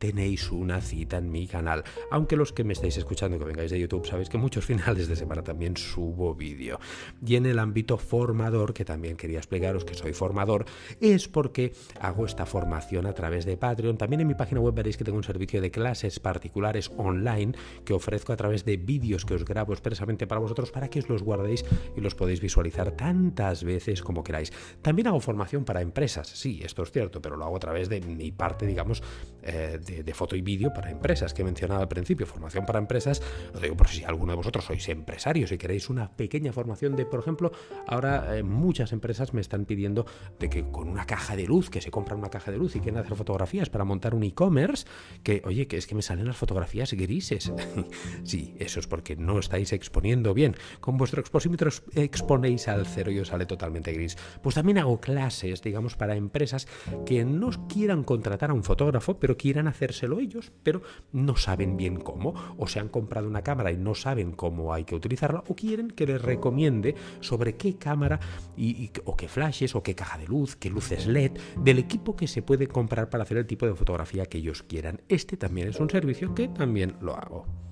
tenéis 0.00 0.50
una 0.50 0.80
cita 0.80 1.18
en 1.18 1.30
mi 1.30 1.46
canal. 1.46 1.84
Aunque 2.10 2.34
los 2.34 2.54
que 2.54 2.64
me 2.64 2.72
estáis 2.72 2.96
escuchando 2.96 3.38
que 3.38 3.44
vengáis 3.44 3.70
de 3.70 3.78
YouTube 3.78 4.06
sabéis 4.06 4.30
que 4.30 4.38
muchos 4.38 4.64
finales 4.70 5.08
de 5.08 5.14
semana 5.14 5.44
también 5.44 5.76
subo 5.76 6.34
vídeo. 6.34 6.80
Y 7.24 7.36
en 7.36 7.44
el 7.44 7.58
ámbito 7.58 7.98
formador, 7.98 8.72
que 8.72 8.86
también 8.86 9.16
quería 9.16 9.38
explicaros 9.38 9.84
que 9.84 9.94
soy 9.94 10.14
formador, 10.14 10.64
es 11.00 11.28
porque 11.28 11.74
hago 12.00 12.24
esta 12.24 12.46
formación 12.46 13.04
a 13.04 13.12
través 13.12 13.44
de 13.44 13.58
Patreon. 13.58 13.98
También 13.98 14.22
en 14.22 14.26
mi 14.26 14.34
página 14.34 14.62
web 14.62 14.74
veréis 14.74 14.96
que 14.96 15.04
tengo 15.04 15.18
un 15.18 15.24
servicio 15.24 15.60
de 15.60 15.70
clases 15.70 16.18
particulares 16.18 16.90
online 16.96 17.52
que 17.84 17.92
ofrezco 17.92 18.32
a 18.32 18.36
través 18.36 18.64
de 18.64 18.78
vídeos 18.78 19.26
que 19.26 19.34
os 19.34 19.44
grabo 19.44 19.74
expresamente 19.74 20.26
para 20.26 20.40
vosotros 20.40 20.70
para 20.70 20.88
que 20.88 21.00
os 21.00 21.10
los 21.10 21.22
guardéis 21.22 21.62
y 21.94 22.00
los 22.00 22.14
podéis 22.14 22.40
visualizar 22.40 22.92
tantas 22.92 23.64
veces 23.64 24.00
como 24.00 24.24
queráis. 24.24 24.50
También 24.80 25.08
hago 25.08 25.20
formación 25.20 25.66
para 25.66 25.82
empresas, 25.82 26.26
sí, 26.28 26.62
esto 26.64 26.84
es 26.84 26.90
cierto, 26.90 27.20
pero 27.20 27.36
lo 27.36 27.44
hago 27.44 27.56
a 27.56 27.60
través 27.60 27.90
de 27.90 28.00
mi 28.00 28.32
parte, 28.32 28.66
digamos, 28.66 29.02
eh, 29.42 29.78
de, 29.90 30.14
foto 30.14 30.36
y 30.36 30.42
vídeo 30.42 30.72
para 30.72 30.90
empresas 30.90 31.32
que 31.34 31.42
he 31.42 31.44
mencionado 31.44 31.80
al 31.80 31.88
principio, 31.88 32.26
formación 32.26 32.66
para 32.66 32.78
empresas, 32.78 33.22
lo 33.54 33.60
digo 33.60 33.76
por 33.76 33.88
si 33.88 34.04
alguno 34.04 34.32
de 34.32 34.36
vosotros 34.36 34.64
sois 34.64 34.88
empresarios 34.88 35.52
y 35.52 35.58
queréis 35.58 35.88
una 35.88 36.10
pequeña 36.10 36.52
formación 36.52 36.96
de, 36.96 37.06
por 37.06 37.20
ejemplo, 37.20 37.52
ahora 37.86 38.36
eh, 38.36 38.42
muchas 38.42 38.92
empresas 38.92 39.32
me 39.34 39.40
están 39.40 39.64
pidiendo 39.64 40.06
de 40.38 40.50
que 40.50 40.70
con 40.70 40.88
una 40.88 41.06
caja 41.06 41.36
de 41.36 41.46
luz, 41.46 41.70
que 41.70 41.80
se 41.80 41.90
compran 41.90 42.18
una 42.18 42.30
caja 42.30 42.50
de 42.50 42.58
luz 42.58 42.76
y 42.76 42.80
quieren 42.80 43.00
hacer 43.00 43.16
fotografías 43.16 43.70
para 43.70 43.84
montar 43.84 44.14
un 44.14 44.22
e-commerce, 44.22 44.86
que 45.22 45.42
oye, 45.44 45.66
que 45.66 45.76
es 45.76 45.86
que 45.86 45.94
me 45.94 46.02
salen 46.02 46.26
las 46.26 46.36
fotografías 46.36 46.92
grises. 46.92 47.52
sí, 48.24 48.54
eso 48.58 48.80
es 48.80 48.86
porque 48.86 49.16
no 49.16 49.38
estáis 49.38 49.72
exponiendo 49.72 50.34
bien. 50.34 50.56
Con 50.80 50.96
vuestro 50.96 51.20
exposímetro 51.20 51.70
exponéis 51.94 52.68
al 52.68 52.86
cero 52.86 53.10
y 53.10 53.18
os 53.18 53.28
sale 53.28 53.46
totalmente 53.46 53.92
gris. 53.92 54.16
Pues 54.42 54.54
también 54.54 54.78
hago 54.78 55.00
clases, 55.00 55.62
digamos, 55.62 55.96
para 55.96 56.16
empresas 56.16 56.66
que 57.06 57.24
no 57.24 57.50
quieran 57.68 58.04
contratar 58.04 58.50
a 58.50 58.54
un 58.54 58.64
fotógrafo, 58.64 59.18
pero 59.18 59.36
quieran 59.36 59.66
hacérselo 59.80 60.20
ellos, 60.20 60.52
pero 60.62 60.82
no 61.12 61.36
saben 61.36 61.76
bien 61.76 61.96
cómo, 61.96 62.34
o 62.58 62.66
se 62.66 62.80
han 62.80 62.88
comprado 62.88 63.26
una 63.26 63.42
cámara 63.42 63.72
y 63.72 63.78
no 63.78 63.94
saben 63.94 64.32
cómo 64.32 64.74
hay 64.74 64.84
que 64.84 64.94
utilizarla, 64.94 65.42
o 65.48 65.54
quieren 65.56 65.90
que 65.90 66.06
les 66.06 66.20
recomiende 66.20 66.94
sobre 67.20 67.56
qué 67.56 67.76
cámara 67.76 68.20
y, 68.56 68.90
o 69.04 69.16
qué 69.16 69.28
flashes 69.28 69.74
o 69.74 69.82
qué 69.82 69.94
caja 69.94 70.18
de 70.18 70.26
luz, 70.26 70.56
qué 70.56 70.68
luces 70.68 71.06
LED, 71.06 71.32
del 71.56 71.78
equipo 71.78 72.14
que 72.14 72.28
se 72.28 72.42
puede 72.42 72.66
comprar 72.66 73.08
para 73.08 73.22
hacer 73.24 73.38
el 73.38 73.46
tipo 73.46 73.66
de 73.66 73.74
fotografía 73.74 74.26
que 74.26 74.38
ellos 74.38 74.62
quieran. 74.62 75.00
Este 75.08 75.36
también 75.36 75.68
es 75.68 75.80
un 75.80 75.88
servicio 75.88 76.34
que 76.34 76.48
también 76.48 76.96
lo 77.00 77.14
hago 77.16 77.69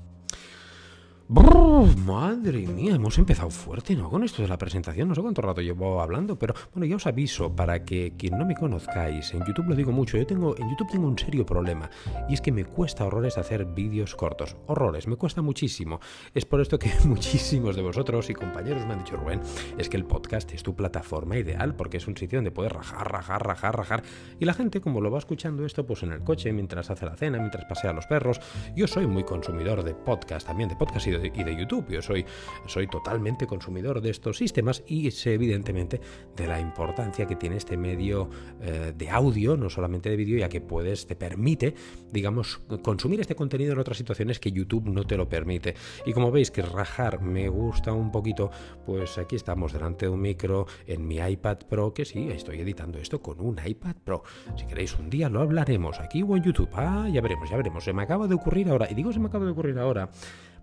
madre 1.28 2.66
mía, 2.66 2.94
hemos 2.94 3.18
empezado 3.18 3.50
fuerte, 3.50 3.94
¿no? 3.94 4.08
Con 4.08 4.24
esto 4.24 4.40
de 4.40 4.48
la 4.48 4.56
presentación, 4.56 5.08
no 5.08 5.14
sé 5.14 5.20
cuánto 5.20 5.42
rato 5.42 5.60
llevo 5.60 6.00
hablando, 6.00 6.38
pero 6.38 6.54
bueno, 6.72 6.86
ya 6.86 6.96
os 6.96 7.06
aviso 7.06 7.54
para 7.54 7.84
que 7.84 8.14
quien 8.16 8.38
no 8.38 8.46
me 8.46 8.54
conozcáis, 8.54 9.34
en 9.34 9.44
YouTube 9.44 9.68
lo 9.68 9.74
digo 9.74 9.92
mucho, 9.92 10.16
yo 10.16 10.26
tengo, 10.26 10.56
en 10.56 10.70
YouTube 10.70 10.88
tengo 10.90 11.06
un 11.06 11.18
serio 11.18 11.44
problema 11.44 11.90
y 12.30 12.34
es 12.34 12.40
que 12.40 12.50
me 12.50 12.64
cuesta 12.64 13.04
horrores 13.04 13.36
hacer 13.36 13.66
vídeos 13.66 14.14
cortos, 14.14 14.56
horrores, 14.66 15.06
me 15.06 15.16
cuesta 15.16 15.42
muchísimo. 15.42 16.00
Es 16.32 16.46
por 16.46 16.62
esto 16.62 16.78
que 16.78 16.90
muchísimos 17.04 17.76
de 17.76 17.82
vosotros 17.82 18.30
y 18.30 18.34
compañeros 18.34 18.86
me 18.86 18.94
han 18.94 19.00
dicho, 19.00 19.16
Rubén, 19.16 19.42
es 19.76 19.90
que 19.90 19.98
el 19.98 20.06
podcast 20.06 20.52
es 20.52 20.62
tu 20.62 20.74
plataforma 20.74 21.36
ideal 21.36 21.74
porque 21.74 21.98
es 21.98 22.08
un 22.08 22.16
sitio 22.16 22.38
donde 22.38 22.52
puedes 22.52 22.72
rajar, 22.72 23.12
rajar, 23.12 23.46
rajar, 23.46 23.76
rajar 23.76 24.02
y 24.40 24.46
la 24.46 24.54
gente 24.54 24.80
como 24.80 25.02
lo 25.02 25.10
va 25.10 25.18
escuchando 25.18 25.66
esto 25.66 25.84
pues 25.84 26.02
en 26.02 26.12
el 26.12 26.20
coche, 26.20 26.54
mientras 26.54 26.88
hace 26.88 27.04
la 27.04 27.16
cena, 27.16 27.38
mientras 27.38 27.66
pasea 27.66 27.90
a 27.90 27.94
los 27.94 28.06
perros, 28.06 28.40
yo 28.74 28.86
soy 28.86 29.06
muy 29.06 29.24
consumidor 29.24 29.82
de 29.82 29.94
podcast 29.94 30.46
también, 30.46 30.70
de 30.70 30.76
podcast 30.76 31.06
y 31.06 31.10
de 31.10 31.17
y 31.24 31.44
de 31.44 31.56
YouTube. 31.56 31.86
Yo 31.88 32.02
soy, 32.02 32.24
soy 32.66 32.86
totalmente 32.86 33.46
consumidor 33.46 34.00
de 34.00 34.10
estos 34.10 34.38
sistemas 34.38 34.82
y 34.86 35.10
sé 35.10 35.34
evidentemente 35.34 36.00
de 36.36 36.46
la 36.46 36.60
importancia 36.60 37.26
que 37.26 37.36
tiene 37.36 37.56
este 37.56 37.76
medio 37.76 38.28
eh, 38.60 38.92
de 38.96 39.10
audio, 39.10 39.56
no 39.56 39.70
solamente 39.70 40.10
de 40.10 40.16
vídeo, 40.16 40.38
ya 40.38 40.48
que 40.48 40.60
puedes, 40.60 41.06
te 41.06 41.16
permite, 41.16 41.74
digamos, 42.12 42.60
consumir 42.82 43.20
este 43.20 43.34
contenido 43.34 43.72
en 43.72 43.78
otras 43.78 43.96
situaciones 43.98 44.38
que 44.38 44.52
YouTube 44.52 44.88
no 44.88 45.04
te 45.04 45.16
lo 45.16 45.28
permite. 45.28 45.74
Y 46.06 46.12
como 46.12 46.30
veis 46.30 46.50
que 46.50 46.62
rajar 46.62 47.20
me 47.20 47.48
gusta 47.48 47.92
un 47.92 48.10
poquito, 48.10 48.50
pues 48.84 49.18
aquí 49.18 49.36
estamos 49.36 49.72
delante 49.72 50.06
de 50.06 50.10
un 50.10 50.20
micro 50.20 50.66
en 50.86 51.06
mi 51.06 51.16
iPad 51.16 51.58
Pro, 51.68 51.92
que 51.92 52.04
sí, 52.04 52.28
estoy 52.30 52.60
editando 52.60 52.98
esto 52.98 53.20
con 53.20 53.40
un 53.40 53.58
iPad 53.64 53.96
Pro. 54.04 54.22
Si 54.56 54.66
queréis 54.66 54.98
un 54.98 55.10
día 55.10 55.28
lo 55.28 55.40
hablaremos 55.40 56.00
aquí 56.00 56.22
o 56.22 56.36
en 56.36 56.42
YouTube. 56.42 56.70
Ah, 56.72 57.08
ya 57.12 57.20
veremos, 57.20 57.50
ya 57.50 57.56
veremos. 57.56 57.84
Se 57.84 57.92
me 57.92 58.02
acaba 58.02 58.26
de 58.26 58.34
ocurrir 58.34 58.68
ahora, 58.68 58.88
y 58.90 58.94
digo 58.94 59.12
se 59.12 59.20
me 59.20 59.26
acaba 59.26 59.44
de 59.44 59.52
ocurrir 59.52 59.78
ahora, 59.78 60.10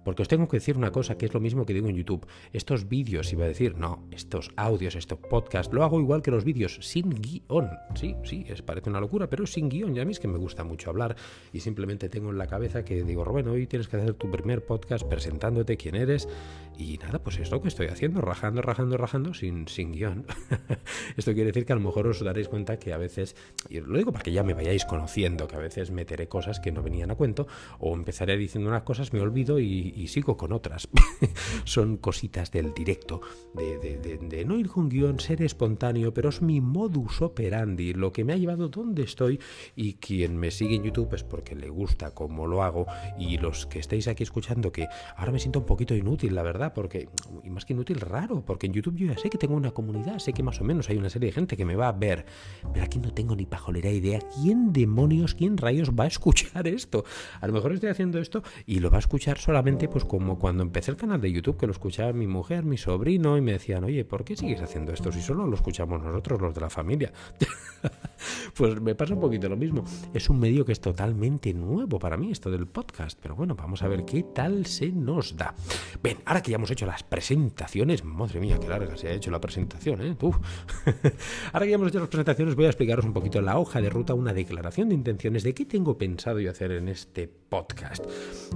porque 0.05 0.21
os 0.21 0.29
tengo 0.29 0.47
que 0.47 0.57
decir 0.57 0.77
una 0.77 0.91
cosa 0.91 1.17
que 1.17 1.25
es 1.25 1.33
lo 1.33 1.41
mismo 1.41 1.65
que 1.65 1.73
digo 1.73 1.89
en 1.89 1.95
YouTube. 1.97 2.25
Estos 2.53 2.87
vídeos, 2.87 3.33
iba 3.33 3.43
a 3.43 3.47
decir, 3.47 3.75
no, 3.75 4.07
estos 4.11 4.51
audios, 4.55 4.95
estos 4.95 5.19
podcasts, 5.19 5.73
lo 5.73 5.83
hago 5.83 5.99
igual 5.99 6.21
que 6.21 6.31
los 6.31 6.45
vídeos, 6.45 6.77
sin 6.81 7.09
guion. 7.09 7.69
Sí, 7.95 8.15
sí, 8.23 8.45
es, 8.47 8.61
parece 8.61 8.89
una 8.89 9.01
locura, 9.01 9.27
pero 9.27 9.47
sin 9.47 9.67
guion. 9.67 9.95
Ya 9.95 10.03
a 10.03 10.05
mí 10.05 10.11
es 10.11 10.19
que 10.19 10.27
me 10.27 10.37
gusta 10.37 10.63
mucho 10.63 10.91
hablar 10.91 11.15
y 11.51 11.59
simplemente 11.59 12.07
tengo 12.07 12.29
en 12.29 12.37
la 12.37 12.47
cabeza 12.47 12.85
que 12.85 13.03
digo, 13.03 13.25
Rubén, 13.25 13.47
hoy 13.47 13.65
tienes 13.67 13.87
que 13.87 13.97
hacer 13.97 14.13
tu 14.13 14.29
primer 14.29 14.63
podcast 14.63 15.05
presentándote 15.05 15.75
quién 15.75 15.95
eres. 15.95 16.29
Y 16.77 16.97
nada, 16.97 17.19
pues 17.19 17.39
es 17.39 17.49
lo 17.51 17.61
que 17.61 17.69
estoy 17.69 17.87
haciendo, 17.87 18.21
rajando, 18.21 18.61
rajando, 18.61 18.97
rajando, 18.97 19.33
sin, 19.33 19.67
sin 19.67 19.91
guion. 19.91 20.25
Esto 21.17 21.33
quiere 21.33 21.47
decir 21.47 21.65
que 21.65 21.73
a 21.73 21.77
lo 21.77 21.81
mejor 21.81 22.05
os 22.07 22.23
daréis 22.23 22.47
cuenta 22.47 22.77
que 22.77 22.93
a 22.93 22.97
veces, 22.97 23.35
y 23.69 23.79
lo 23.79 23.97
digo 23.97 24.11
para 24.11 24.23
que 24.23 24.31
ya 24.31 24.43
me 24.43 24.53
vayáis 24.53 24.85
conociendo, 24.85 25.47
que 25.47 25.55
a 25.55 25.59
veces 25.59 25.89
meteré 25.91 26.27
cosas 26.27 26.59
que 26.59 26.71
no 26.71 26.83
venían 26.83 27.11
a 27.11 27.15
cuento, 27.15 27.47
o 27.79 27.93
empezaré 27.95 28.37
diciendo 28.37 28.69
unas 28.69 28.83
cosas, 28.83 29.13
me 29.13 29.21
olvido 29.21 29.59
y, 29.59 29.94
y 29.95 30.07
sigo 30.07 30.37
con 30.37 30.51
otras. 30.51 30.87
Son 31.63 31.97
cositas 31.97 32.51
del 32.51 32.73
directo, 32.73 33.21
de, 33.53 33.77
de, 33.79 34.45
no 34.45 34.57
ir 34.57 34.67
con 34.67 34.89
guion, 34.89 35.19
ser 35.19 35.41
espontáneo, 35.41 36.13
pero 36.13 36.29
es 36.29 36.41
mi 36.41 36.61
modus 36.61 37.21
operandi, 37.21 37.93
lo 37.93 38.11
que 38.11 38.23
me 38.23 38.33
ha 38.33 38.37
llevado 38.37 38.67
donde 38.67 39.03
estoy 39.03 39.39
y 39.75 39.93
quien 39.93 40.37
me 40.37 40.51
sigue 40.51 40.75
en 40.75 40.83
YouTube 40.83 41.13
es 41.13 41.23
porque 41.23 41.55
le 41.55 41.69
gusta 41.69 42.11
cómo 42.11 42.45
lo 42.45 42.63
hago 42.63 42.85
y 43.17 43.37
los 43.37 43.65
que 43.65 43.79
estéis 43.79 44.07
aquí 44.07 44.23
escuchando 44.23 44.71
que 44.71 44.87
ahora 45.15 45.31
me 45.31 45.39
siento 45.39 45.59
un 45.59 45.65
poquito 45.65 45.95
inútil, 45.95 46.35
la 46.35 46.43
verdad, 46.43 46.73
porque, 46.73 47.09
y 47.43 47.49
más 47.49 47.65
que 47.65 47.73
inútil, 47.73 47.99
raro, 48.01 48.43
porque 48.45 48.67
en 48.67 48.73
YouTube 48.73 48.95
yo 48.95 49.07
ya 49.07 49.17
sé 49.17 49.29
que 49.29 49.37
tengo 49.37 49.55
una 49.55 49.71
comunidad, 49.71 50.19
sé 50.19 50.33
que 50.33 50.43
más 50.43 50.59
o 50.59 50.63
menos 50.63 50.89
hay 50.89 50.97
una 50.97 51.09
serie 51.09 51.27
de 51.27 51.33
gente 51.33 51.55
que 51.55 51.65
me 51.65 51.75
va 51.75 51.87
a 51.87 51.93
ver, 51.93 52.25
pero 52.73 52.85
aquí 52.85 52.99
no 52.99 53.13
tengo 53.13 53.35
ni 53.35 53.45
pajolera 53.45 53.89
idea 53.89 54.19
quién 54.19 54.73
demonios, 54.73 55.35
quién 55.35 55.57
rayos 55.57 55.91
va 55.91 56.03
a 56.03 56.07
escuchar 56.07 56.67
esto. 56.67 57.05
A 57.39 57.47
lo 57.47 57.53
mejor 57.53 57.73
estoy 57.73 57.89
haciendo 57.89 58.19
esto 58.19 58.43
y 58.65 58.79
lo 58.79 58.89
va 58.89 58.97
a 58.97 58.99
escuchar 58.99 59.37
solamente 59.37 59.84
pues 59.87 60.05
como 60.05 60.39
cuando 60.39 60.63
empecé 60.63 60.91
el 60.91 60.97
canal 60.97 61.21
de 61.21 61.31
YouTube, 61.31 61.57
que 61.57 61.65
lo 61.65 61.71
escuchaba 61.71 62.13
mi 62.13 62.27
mujer, 62.27 62.63
mi 62.63 62.77
sobrino, 62.77 63.37
y 63.37 63.41
me 63.41 63.53
decían, 63.53 63.83
oye, 63.83 64.05
¿por 64.05 64.23
qué 64.23 64.35
sigues 64.35 64.61
haciendo 64.61 64.91
esto 64.93 65.11
si 65.11 65.21
solo 65.21 65.45
lo 65.45 65.55
escuchamos 65.55 66.01
nosotros, 66.01 66.41
los 66.41 66.53
de 66.53 66.61
la 66.61 66.69
familia? 66.69 67.11
pues 68.53 68.79
me 68.81 68.95
pasa 68.95 69.13
un 69.13 69.19
poquito 69.19 69.49
lo 69.49 69.57
mismo. 69.57 69.83
Es 70.13 70.29
un 70.29 70.39
medio 70.39 70.65
que 70.65 70.71
es 70.71 70.79
totalmente 70.79 71.53
nuevo 71.53 71.99
para 71.99 72.17
mí, 72.17 72.31
esto 72.31 72.51
del 72.51 72.67
podcast, 72.67 73.17
pero 73.21 73.35
bueno, 73.35 73.55
vamos 73.55 73.81
a 73.83 73.87
ver 73.87 74.05
qué 74.05 74.23
tal 74.23 74.65
se 74.65 74.91
nos 74.91 75.35
da. 75.35 75.55
Bien, 76.01 76.17
ahora 76.25 76.41
que 76.41 76.51
ya 76.51 76.55
hemos 76.55 76.71
hecho 76.71 76.85
las 76.85 77.03
presentaciones, 77.03 78.03
madre 78.03 78.39
mía, 78.39 78.59
qué 78.59 78.67
larga 78.67 78.97
se 78.97 79.07
ha 79.07 79.11
hecho 79.11 79.31
la 79.31 79.41
presentación, 79.41 80.01
¿eh? 80.01 80.15
ahora 81.53 81.65
que 81.65 81.69
ya 81.69 81.75
hemos 81.75 81.89
hecho 81.89 81.99
las 81.99 82.09
presentaciones, 82.09 82.55
voy 82.55 82.65
a 82.65 82.69
explicaros 82.69 83.05
un 83.05 83.13
poquito 83.13 83.41
la 83.41 83.57
hoja 83.57 83.81
de 83.81 83.89
ruta, 83.89 84.13
una 84.13 84.33
declaración 84.33 84.89
de 84.89 84.95
intenciones 84.95 85.43
de 85.43 85.53
qué 85.53 85.65
tengo 85.65 85.97
pensado 85.97 86.39
yo 86.39 86.51
hacer 86.51 86.71
en 86.71 86.89
este 86.89 87.27
podcast. 87.27 88.05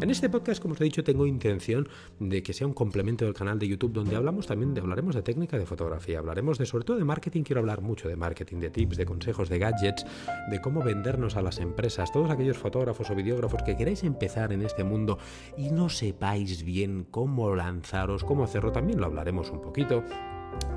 En 0.01 0.09
este 0.09 0.29
podcast, 0.29 0.61
como 0.61 0.73
os 0.73 0.81
he 0.81 0.83
dicho, 0.83 1.03
tengo 1.03 1.25
intención 1.25 1.87
de 2.19 2.43
que 2.43 2.53
sea 2.53 2.67
un 2.67 2.73
complemento 2.73 3.25
del 3.25 3.33
canal 3.33 3.59
de 3.59 3.67
YouTube 3.67 3.93
donde 3.93 4.15
hablamos 4.15 4.47
también 4.47 4.73
de 4.73 4.81
hablaremos 4.81 5.15
de 5.15 5.21
técnica 5.21 5.57
de 5.57 5.65
fotografía, 5.65 6.19
hablaremos 6.19 6.57
de 6.57 6.65
sobre 6.65 6.83
todo 6.83 6.97
de 6.97 7.05
marketing, 7.05 7.43
quiero 7.43 7.59
hablar 7.59 7.81
mucho 7.81 8.07
de 8.07 8.15
marketing, 8.15 8.57
de 8.57 8.69
tips, 8.69 8.97
de 8.97 9.05
consejos, 9.05 9.49
de 9.49 9.58
gadgets, 9.59 10.05
de 10.49 10.59
cómo 10.61 10.81
vendernos 10.81 11.35
a 11.35 11.41
las 11.41 11.59
empresas, 11.59 12.11
todos 12.11 12.31
aquellos 12.31 12.57
fotógrafos 12.57 13.09
o 13.09 13.15
videógrafos 13.15 13.63
que 13.63 13.75
queráis 13.75 14.03
empezar 14.03 14.51
en 14.51 14.61
este 14.61 14.83
mundo 14.83 15.19
y 15.57 15.69
no 15.69 15.89
sepáis 15.89 16.63
bien 16.63 17.05
cómo 17.09 17.53
lanzaros, 17.55 18.23
cómo 18.23 18.43
hacerlo, 18.43 18.71
también 18.71 18.99
lo 18.99 19.05
hablaremos 19.05 19.51
un 19.51 19.61
poquito. 19.61 20.03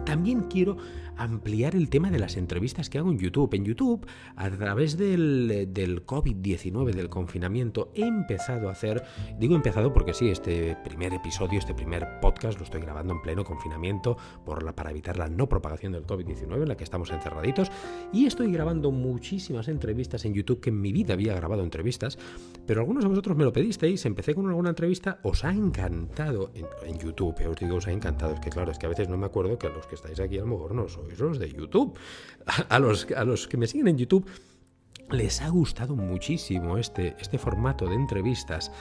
También 0.04 0.42
quiero 0.42 0.76
ampliar 1.16 1.74
el 1.74 1.88
tema 1.88 2.10
de 2.10 2.18
las 2.18 2.36
entrevistas 2.36 2.90
que 2.90 2.98
hago 2.98 3.10
en 3.10 3.18
YouTube. 3.18 3.54
En 3.54 3.64
YouTube, 3.64 4.06
a 4.36 4.50
través 4.50 4.96
del, 4.96 5.68
del 5.72 6.04
COVID-19, 6.06 6.92
del 6.92 7.08
confinamiento, 7.08 7.90
he 7.94 8.06
empezado 8.06 8.68
a 8.68 8.72
hacer, 8.72 9.04
digo 9.38 9.54
empezado 9.54 9.92
porque 9.92 10.14
sí, 10.14 10.28
este 10.28 10.76
primer 10.84 11.14
episodio, 11.14 11.58
este 11.58 11.74
primer 11.74 12.20
podcast 12.20 12.58
lo 12.58 12.64
estoy 12.64 12.80
grabando 12.80 13.12
en 13.12 13.22
pleno 13.22 13.44
confinamiento 13.44 14.16
por 14.44 14.62
la, 14.62 14.74
para 14.74 14.90
evitar 14.90 15.16
la 15.16 15.28
no 15.28 15.48
propagación 15.48 15.92
del 15.92 16.06
COVID-19 16.06 16.62
en 16.62 16.68
la 16.68 16.76
que 16.76 16.84
estamos 16.84 17.10
encerraditos. 17.10 17.70
Y 18.12 18.26
estoy 18.26 18.52
grabando 18.52 18.90
muchísimas 18.90 19.68
entrevistas 19.68 20.24
en 20.24 20.34
YouTube 20.34 20.60
que 20.60 20.70
en 20.70 20.80
mi 20.80 20.92
vida 20.92 21.14
había 21.14 21.34
grabado 21.34 21.62
entrevistas, 21.62 22.18
pero 22.66 22.80
algunos 22.80 23.04
de 23.04 23.10
vosotros 23.10 23.36
me 23.36 23.44
lo 23.44 23.52
pedisteis, 23.52 24.04
empecé 24.06 24.34
con 24.34 24.48
alguna 24.48 24.70
entrevista, 24.70 25.20
os 25.22 25.44
ha 25.44 25.52
encantado 25.52 26.50
en, 26.54 26.98
YouTube, 26.98 27.34
os 27.48 27.56
digo 27.56 27.76
os 27.76 27.86
ha 27.86 27.92
encantado, 27.92 28.34
es 28.34 28.40
que 28.40 28.50
claro, 28.50 28.70
es 28.70 28.78
que 28.78 28.86
a 28.86 28.88
veces 28.88 29.08
no 29.08 29.16
me 29.16 29.26
acuerdo 29.26 29.58
que 29.62 29.70
los 29.70 29.86
que 29.86 29.94
estáis 29.94 30.20
aquí 30.20 30.36
a 30.38 30.42
lo 30.42 30.48
mejor 30.48 30.74
no 30.74 30.88
sois 30.88 31.18
los 31.18 31.38
de 31.38 31.48
YouTube. 31.50 31.96
A, 32.68 32.78
los, 32.78 33.06
a 33.16 33.24
los 33.24 33.46
que 33.46 33.56
me 33.56 33.66
siguen 33.66 33.88
en 33.88 33.98
YouTube 33.98 34.28
les 35.10 35.40
ha 35.40 35.48
gustado 35.48 35.94
muchísimo 35.94 36.78
este, 36.78 37.16
este 37.20 37.38
formato 37.38 37.86
de 37.86 37.94
entrevistas. 37.94 38.72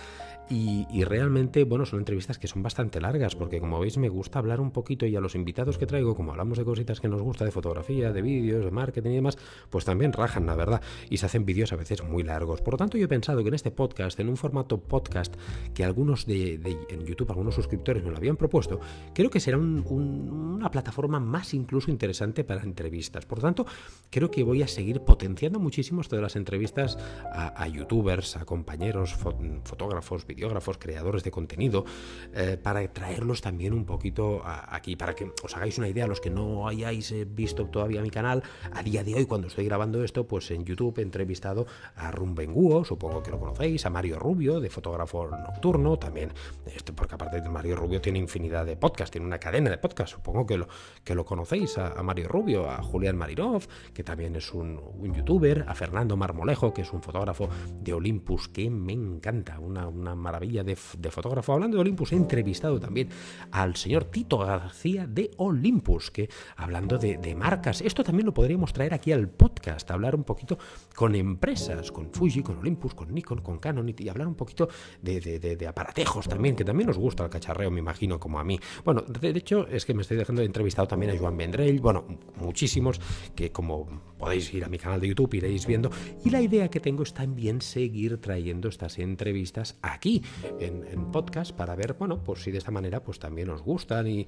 Y, 0.54 1.06
realmente, 1.06 1.64
bueno, 1.64 1.86
son 1.86 2.00
entrevistas 2.00 2.38
que 2.38 2.46
son 2.46 2.62
bastante 2.62 3.00
largas, 3.00 3.38
porque 3.38 3.62
como 3.62 3.80
veis 3.80 3.98
me 3.98 4.10
gusta 4.10 4.40
hablar 4.40 4.60
un 4.60 4.72
poquito 4.72 5.06
y 5.06 5.16
a 5.16 5.22
los 5.22 5.34
invitados 5.34 5.78
que 5.78 5.86
traigo, 5.86 6.14
como 6.14 6.32
hablamos 6.32 6.58
de 6.58 6.66
cositas 6.66 7.00
que 7.00 7.08
nos 7.08 7.22
gusta, 7.22 7.46
de 7.46 7.52
fotografía, 7.52 8.12
de 8.12 8.22
vídeos, 8.22 8.66
de 8.66 8.70
marketing 8.72 9.12
y 9.12 9.16
demás, 9.16 9.38
pues 9.70 9.86
también 9.86 10.12
rajan, 10.12 10.46
la 10.46 10.56
verdad, 10.56 10.82
y 11.10 11.18
se 11.20 11.26
hacen 11.26 11.46
vídeos 11.46 11.72
a 11.72 11.78
veces 11.78 12.04
muy 12.04 12.24
largos. 12.24 12.62
Por 12.62 12.74
lo 12.74 12.78
tanto, 12.80 12.98
yo 12.98 13.06
he 13.06 13.08
pensado 13.08 13.42
que 13.44 13.48
en 13.48 13.54
este 13.54 13.72
podcast, 13.72 14.20
en 14.20 14.28
un 14.28 14.36
formato 14.36 14.78
podcast 14.78 15.34
que 15.74 15.86
algunos 15.86 16.26
de, 16.26 16.56
en 16.90 17.06
YouTube, 17.06 17.30
algunos 17.30 17.56
suscriptores 17.56 18.04
me 18.04 18.12
lo 18.12 18.18
habían 18.18 18.36
propuesto, 18.36 18.82
creo 19.14 19.30
que 19.30 19.40
será 19.40 19.58
una 19.58 20.70
plataforma 20.70 21.22
más 21.22 21.54
incluso 21.54 21.90
interesante 21.90 22.44
para 22.44 22.64
entrevistas. 22.64 23.26
Por 23.26 23.38
lo 23.38 23.44
tanto, 23.44 23.66
creo 24.10 24.30
que 24.30 24.44
voy 24.44 24.64
a 24.64 24.68
seguir 24.68 25.00
potenciando 25.00 25.60
muchísimo 25.60 26.02
esto 26.02 26.18
de 26.18 26.24
las 26.24 26.36
entrevistas 26.36 26.98
a, 27.32 27.66
youtubers, 27.70 28.36
a 28.36 28.44
compañeros, 28.44 29.14
fotógrafos, 29.14 30.28
videógrafos, 30.28 30.41
videógrafos, 30.42 30.80
creadores 30.80 31.24
de 31.24 31.30
contenido, 31.30 31.86
eh, 32.34 32.58
para 32.62 32.82
traerlos 32.92 33.42
también 33.42 33.74
un 33.74 33.86
poquito 33.86 34.42
aquí, 34.44 34.96
para 34.96 35.14
que 35.14 35.32
os 35.44 35.56
hagáis 35.56 35.78
una 35.78 35.88
idea, 35.88 36.08
los 36.08 36.20
que 36.20 36.32
no 36.32 36.68
hayáis 36.68 37.12
eh, 37.12 37.28
visto 37.30 37.68
todavía 37.68 38.02
mi 38.02 38.10
canal, 38.10 38.42
a 38.74 38.82
día 38.82 39.04
de 39.04 39.14
hoy, 39.14 39.28
cuando 39.28 39.48
estoy 39.48 39.66
grabando 39.66 40.04
esto, 40.04 40.26
pues 40.26 40.50
en 40.50 40.66
YouTube 40.66 40.98
he 40.98 41.04
entrevistado 41.04 41.68
a 41.96 42.10
Rumbenguo, 42.10 42.84
supongo 42.84 43.22
que 43.22 43.30
lo 43.30 43.40
conocéis, 43.40 43.86
a 43.86 43.92
Mario 43.92 44.18
Rubio, 44.18 44.60
de 44.60 44.72
fotógrafo 44.72 45.28
nocturno, 45.28 46.00
también, 46.00 46.34
este, 46.66 46.92
porque 46.92 47.14
aparte 47.14 47.40
de 47.40 47.48
Mario 47.48 47.76
Rubio 47.76 48.02
tiene 48.02 48.18
infinidad 48.18 48.66
de 48.66 48.76
podcasts, 48.76 49.12
tiene 49.12 49.28
una 49.28 49.38
cadena 49.38 49.70
de 49.70 49.78
podcasts, 49.78 50.16
supongo 50.16 50.48
que 50.48 50.58
lo, 50.58 50.68
que 51.04 51.14
lo 51.14 51.24
conocéis, 51.24 51.78
a, 51.78 52.02
Mario 52.02 52.30
Rubio, 52.30 52.68
a 52.68 52.82
Julián 52.82 53.16
Marinov, 53.16 53.68
que 53.94 54.04
también 54.04 54.36
es 54.36 54.52
un, 54.56 54.82
youtuber, 55.14 55.66
a 55.68 55.76
Fernando 55.76 56.18
Marmolejo, 56.18 56.74
que 56.74 56.82
es 56.82 56.92
un 56.92 57.04
fotógrafo 57.04 57.48
de 57.80 57.94
Olympus, 57.94 58.48
que 58.48 58.72
me 58.72 58.94
encanta, 58.94 59.60
una, 59.60 60.16
maravilla 60.22 60.64
de, 60.64 60.76
fotógrafo. 60.76 61.54
Hablando 61.54 61.78
de 61.78 61.82
Olympus, 61.82 62.14
he 62.14 62.16
entrevistado 62.16 62.80
también 62.80 63.10
al 63.52 63.76
señor 63.76 64.06
Tito 64.06 64.38
García 64.38 65.08
de 65.08 65.32
Olympus, 65.38 66.12
que 66.12 66.30
hablando 66.56 66.98
de, 66.98 67.36
marcas, 67.36 67.82
esto 67.82 68.04
también 68.04 68.26
lo 68.26 68.34
podríamos 68.34 68.74
traer 68.74 68.94
aquí 68.94 69.12
al 69.12 69.28
podcast, 69.30 69.90
hablar 69.92 70.16
un 70.16 70.24
poquito 70.24 70.58
con 70.96 71.16
empresas, 71.16 71.92
con 71.92 72.12
Fuji, 72.12 72.44
con 72.44 72.58
Olympus, 72.58 72.94
con 72.94 73.14
Nikon, 73.14 73.42
con 73.42 73.60
Canon 73.60 73.90
y, 73.90 74.10
hablar 74.10 74.28
un 74.28 74.36
poquito 74.36 74.70
de, 75.02 75.66
aparatejos 75.68 76.28
también, 76.28 76.56
que 76.56 76.64
también 76.64 76.88
nos 76.88 76.98
gusta 76.98 77.24
el 77.24 77.30
cacharreo, 77.30 77.72
me 77.72 77.80
imagino, 77.80 78.20
como 78.20 78.40
a 78.40 78.44
mí. 78.44 78.60
Bueno, 78.86 79.02
de, 79.02 79.30
hecho 79.30 79.68
es 79.68 79.86
que 79.86 79.94
me 79.94 80.02
estoy 80.02 80.18
dejando 80.18 80.42
de 80.42 80.46
entrevistado 80.46 80.88
también 80.88 81.16
a 81.16 81.18
Joan 81.18 81.36
Vendrell, 81.38 81.80
bueno, 81.80 82.06
muchísimos 82.36 83.00
que 83.36 83.52
como 83.52 84.12
podéis 84.18 84.54
ir 84.54 84.64
a 84.64 84.70
mi 84.70 84.78
canal 84.78 85.02
de 85.02 85.08
YouTube, 85.08 85.34
iréis 85.34 85.66
viendo. 85.66 85.90
Y 86.24 86.30
la 86.30 86.42
idea 86.42 86.70
que 86.70 86.80
tengo 86.80 87.04
es 87.04 87.14
también 87.14 87.62
seguir 87.62 88.20
trayendo 88.20 88.70
estas 88.70 89.00
entrevistas 89.00 89.78
aquí 89.82 90.11
en, 90.60 91.12
podcast 91.12 91.52
para 91.52 91.76
ver, 91.76 91.96
bueno, 92.00 92.24
pues 92.24 92.44
si 92.44 92.52
de 92.52 92.58
esta 92.58 92.72
manera 92.72 93.04
pues 93.04 93.20
también 93.20 93.50
os 93.50 93.62
gustan. 93.62 94.08
Y, 94.08 94.28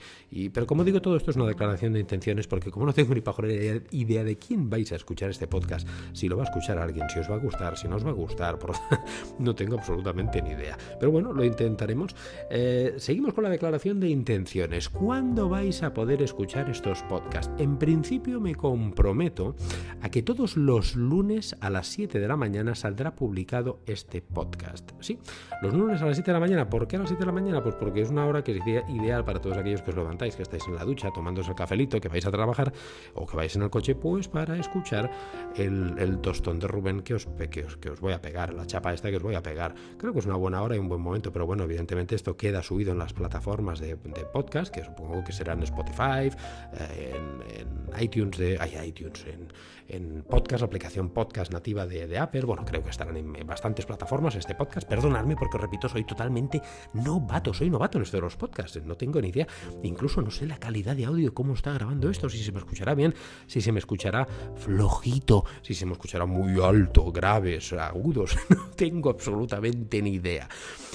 pero 0.50 0.68
como 0.68 0.84
digo, 0.84 1.02
todo 1.02 1.16
esto 1.16 1.32
es 1.32 1.38
una 1.38 1.48
declaración 1.48 1.94
de 1.94 2.00
intenciones 2.00 2.48
porque 2.48 2.72
como 2.72 2.86
no 2.86 2.94
tengo 2.94 3.13
ni 3.13 3.22
pajolera 3.22 3.82
idea 3.92 4.24
de 4.24 4.38
quién 4.38 4.70
vais 4.70 4.92
a 4.92 4.96
escuchar 4.96 5.30
este 5.30 5.48
podcast, 5.48 5.88
si 6.13 6.28
lo 6.28 6.38
va 6.38 6.44
a 6.44 6.46
escuchar 6.46 6.78
alguien, 6.78 7.10
si 7.10 7.20
os 7.20 7.30
va 7.30 7.36
a 7.36 7.40
gustar, 7.40 7.78
si 7.78 7.88
no 7.88 7.96
os 7.96 8.06
va 8.06 8.10
a 8.10 8.13
gustar, 8.13 8.58
no 9.40 9.56
tengo 9.56 9.78
absolutamente 9.78 10.42
ni 10.42 10.52
idea. 10.52 10.78
Pero 11.00 11.12
bueno, 11.12 11.34
lo 11.34 11.44
intentaremos. 11.44 12.16
Eh, 12.50 12.96
seguimos 12.98 13.34
con 13.34 13.44
la 13.44 13.50
declaración 13.50 14.00
de 14.00 14.10
intenciones. 14.10 14.90
¿Cuándo 14.90 15.50
vais 15.50 15.84
a 15.84 15.94
poder 15.94 16.22
escuchar 16.22 16.70
estos 16.70 17.02
podcasts? 17.04 17.52
En 17.58 17.78
principio 17.78 18.40
me 18.40 18.56
comprometo 18.56 19.56
a 20.02 20.10
que 20.10 20.22
todos 20.22 20.58
los 20.58 20.96
lunes 20.96 21.56
a 21.60 21.70
las 21.70 21.88
7 21.88 22.20
de 22.20 22.28
la 22.28 22.38
mañana 22.38 22.75
saldrá 22.75 23.16
publicado 23.16 23.80
este 23.86 24.22
podcast. 24.22 24.92
Sí, 25.00 25.20
los 25.62 25.73
lunes 25.77 26.01
a 26.01 26.06
las 26.06 26.15
7 26.15 26.32
de 26.32 26.34
la 26.34 26.39
mañana. 26.39 26.70
¿Por 26.70 26.88
qué 26.88 26.96
a 26.96 27.00
las 27.00 27.10
7 27.10 27.22
de 27.22 27.25
la 27.25 27.32
mañana? 27.32 27.62
Pues 27.62 27.75
porque 27.75 28.01
es 28.01 28.10
una 28.10 28.25
hora 28.25 28.44
que 28.44 28.58
es 28.58 28.89
ideal 28.89 29.24
para 29.25 29.39
todos 29.39 29.58
aquellos 29.58 29.82
que 29.82 29.92
os 29.92 29.98
levantáis, 29.98 30.36
que 30.36 30.44
estáis 30.44 30.68
en 30.68 30.75
la 30.75 30.84
ducha, 30.84 31.10
tomándose 31.12 31.50
el 31.50 31.56
cafelito, 31.56 32.00
que 32.00 32.08
vais 32.08 32.25
a 32.25 32.32
trabajar 32.32 32.74
o 33.13 33.25
que 33.25 33.36
vais 33.36 33.56
en 33.56 33.63
el 33.63 33.70
coche, 33.70 33.96
pues 33.96 34.27
para 34.27 34.58
escuchar 34.58 35.12
el, 35.56 36.20
tostón 36.22 36.60
de 36.60 36.68
Rubén 36.68 37.01
que 37.01 37.15
os, 37.15 37.27
que, 37.50 37.63
os, 37.63 37.77
que 37.77 37.89
os 37.89 38.00
voy 38.00 38.13
a 38.13 38.22
pegar, 38.22 38.53
la 38.53 38.65
chapa 38.65 38.94
esta 38.94 39.10
que 39.10 39.18
os 39.18 39.24
voy 39.24 39.36
a 39.36 39.44
pegar. 39.44 39.74
Creo 39.98 40.13
que 40.13 40.20
es 40.20 40.25
una 40.25 40.36
buena 40.36 40.62
hora 40.62 40.75
y 40.75 40.80
un 40.80 40.89
buen 40.89 41.01
momento, 41.01 41.32
pero 41.32 41.46
bueno, 41.46 41.63
evidentemente 41.63 42.15
esto 42.15 42.38
queda 42.38 42.63
subido 42.63 42.92
en 42.92 43.00
las 43.00 43.13
plataformas 43.13 43.80
de, 43.80 43.96
podcast, 44.34 44.74
que 44.74 44.84
supongo 44.84 45.24
que 45.24 45.32
serán 45.32 45.62
Spotify, 45.63 46.30
eh, 46.74 47.15
en, 47.60 48.01
iTunes, 48.01 48.38
de, 48.38 48.58
hay 48.60 48.88
iTunes, 48.88 49.25
en 49.25 49.48
en 49.88 50.24
podcast, 50.24 50.63
aplicación 50.63 51.10
podcast 51.10 51.51
nativa 51.51 51.86
de, 51.86 52.18
Apple. 52.18 52.42
Bueno, 52.42 52.65
creo 52.65 52.84
que 52.84 52.89
estarán 52.89 53.18
en, 53.18 53.34
bastantes 53.46 53.86
plataformas 53.86 54.36
este 54.36 54.56
podcast. 54.56 54.88
Perdonadme 54.88 55.36
porque, 55.36 55.58
repito, 55.63 55.89
soy 55.89 56.03
totalmente 56.03 56.62
novato, 56.93 57.53
soy 57.53 57.70
novato 57.70 57.98
en 57.98 58.03
esto 58.03 58.17
de 58.17 58.22
los 58.22 58.36
podcasts. 58.36 58.82
No 58.86 58.96
tengo 58.96 59.20
ni 59.22 59.29
idea, 59.29 59.48
incluso 59.82 60.22
no 60.22 60.29
sé 60.29 60.46
la 60.46 60.58
calidad 60.58 60.96
de 60.96 61.05
audio, 61.05 61.34
cómo 61.34 61.53
está 61.53 61.74
grabando 61.74 62.10
esto, 62.10 62.29
si 62.29 62.43
se 62.43 62.51
me 62.51 62.60
escuchará 62.60 62.93
bien, 62.93 63.15
si 63.48 63.62
se 63.62 63.72
me 63.72 63.79
escuchará 63.79 64.27
flojito, 64.55 65.46
si 65.62 65.74
se 65.74 65.86
me 65.86 65.93
escuchará 65.93 66.25
muy 66.25 66.62
alto, 66.62 67.12
graves, 67.12 67.74
agudos. 67.74 68.38
No 68.53 68.70
tengo 68.75 69.10
absolutamente 69.10 70.01
ni 70.01 70.12
idea. 70.12 70.48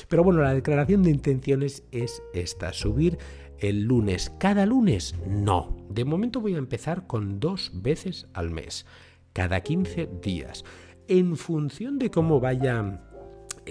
Pero 0.09 0.23
bueno, 0.23 0.43
la 0.43 0.55
declaración 0.55 1.03
de 1.03 1.11
intenciones 1.11 1.83
es 1.91 2.23
esta, 2.33 2.73
subir 2.73 3.19
el 3.59 3.85
lunes, 3.85 4.33
cada 4.39 4.67
lunes, 4.67 5.15
no. 5.27 5.77
De 5.91 6.05
momento 6.05 6.41
voy 6.41 6.55
a 6.55 6.59
empezar 6.59 7.07
con 7.07 7.41
dos 7.41 7.73
veces 7.75 8.27
al 8.33 8.51
mes, 8.51 8.87
cada 9.33 9.61
15 9.61 10.09
días. 10.23 10.65
En 11.09 11.37
función 11.37 11.99
de 11.99 12.11
cómo 12.11 12.39
vaya 12.39 13.08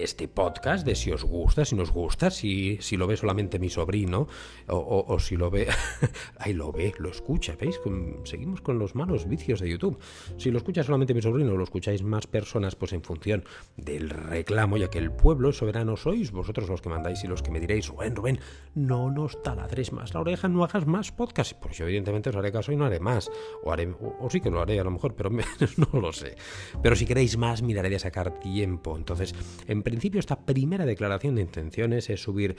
este 0.03 0.27
podcast, 0.27 0.85
de 0.85 0.95
si 0.95 1.11
os 1.11 1.23
gusta, 1.23 1.65
si 1.65 1.75
nos 1.75 1.91
gusta, 1.91 2.29
si, 2.29 2.77
si 2.81 2.97
lo 2.97 3.07
ve 3.07 3.17
solamente 3.17 3.59
mi 3.59 3.69
sobrino, 3.69 4.27
o, 4.67 5.19
si 5.19 5.35
lo 5.35 5.49
ve, 5.49 5.67
ahí 6.39 6.53
lo 6.53 6.71
ve, 6.71 6.93
lo 6.97 7.09
escucha, 7.09 7.55
¿veis? 7.59 7.79
Seguimos 8.23 8.61
con 8.61 8.79
los 8.79 8.95
malos 8.95 9.27
vicios 9.27 9.59
de 9.59 9.69
YouTube. 9.69 9.99
Si 10.37 10.51
lo 10.51 10.57
escucha 10.57 10.83
solamente 10.83 11.13
mi 11.13 11.21
sobrino, 11.21 11.53
o 11.53 11.57
lo 11.57 11.63
escucháis 11.63 12.03
más 12.03 12.27
personas, 12.27 12.75
pues 12.75 12.93
en 12.93 13.01
función 13.01 13.43
del 13.75 14.09
reclamo, 14.09 14.77
ya 14.77 14.89
que 14.89 14.99
el 14.99 15.11
pueblo 15.11 15.51
soberano 15.51 15.97
sois 15.97 16.31
vosotros 16.31 16.69
los 16.69 16.81
que 16.81 16.89
mandáis 16.89 17.23
y 17.23 17.27
los 17.27 17.41
que 17.41 17.51
me 17.51 17.59
diréis, 17.59 17.87
Rubén, 17.87 18.15
Rubén, 18.15 18.39
no 18.75 19.11
nos 19.11 19.41
taladres 19.41 19.91
más 19.91 20.13
la 20.13 20.21
oreja, 20.21 20.47
no 20.47 20.63
hagas 20.63 20.85
más 20.85 21.11
podcast. 21.11 21.53
Pues 21.53 21.77
yo 21.77 21.85
evidentemente 21.85 22.29
os 22.29 22.35
haré 22.35 22.51
caso 22.51 22.71
y 22.71 22.75
no 22.75 22.85
haré 22.85 22.99
más. 22.99 23.29
O, 23.63 23.71
haré, 23.71 23.87
o, 23.87 24.29
sí 24.29 24.41
que 24.41 24.51
lo 24.51 24.61
haré 24.61 24.79
a 24.79 24.83
lo 24.83 24.91
mejor, 24.91 25.15
pero 25.15 25.29
no 25.77 25.99
lo 25.99 26.11
sé. 26.13 26.35
Pero 26.81 26.95
si 26.95 27.05
queréis 27.05 27.37
más, 27.37 27.61
miraré 27.61 27.89
de 27.89 27.99
sacar 27.99 28.39
tiempo. 28.39 28.95
Entonces, 28.97 29.33
en 29.67 29.83
principio 29.89 30.19
esta 30.19 30.45
primera 30.45 30.85
declaración 30.85 31.35
de 31.35 31.41
intenciones 31.41 32.09
es 32.09 32.21
subir 32.21 32.57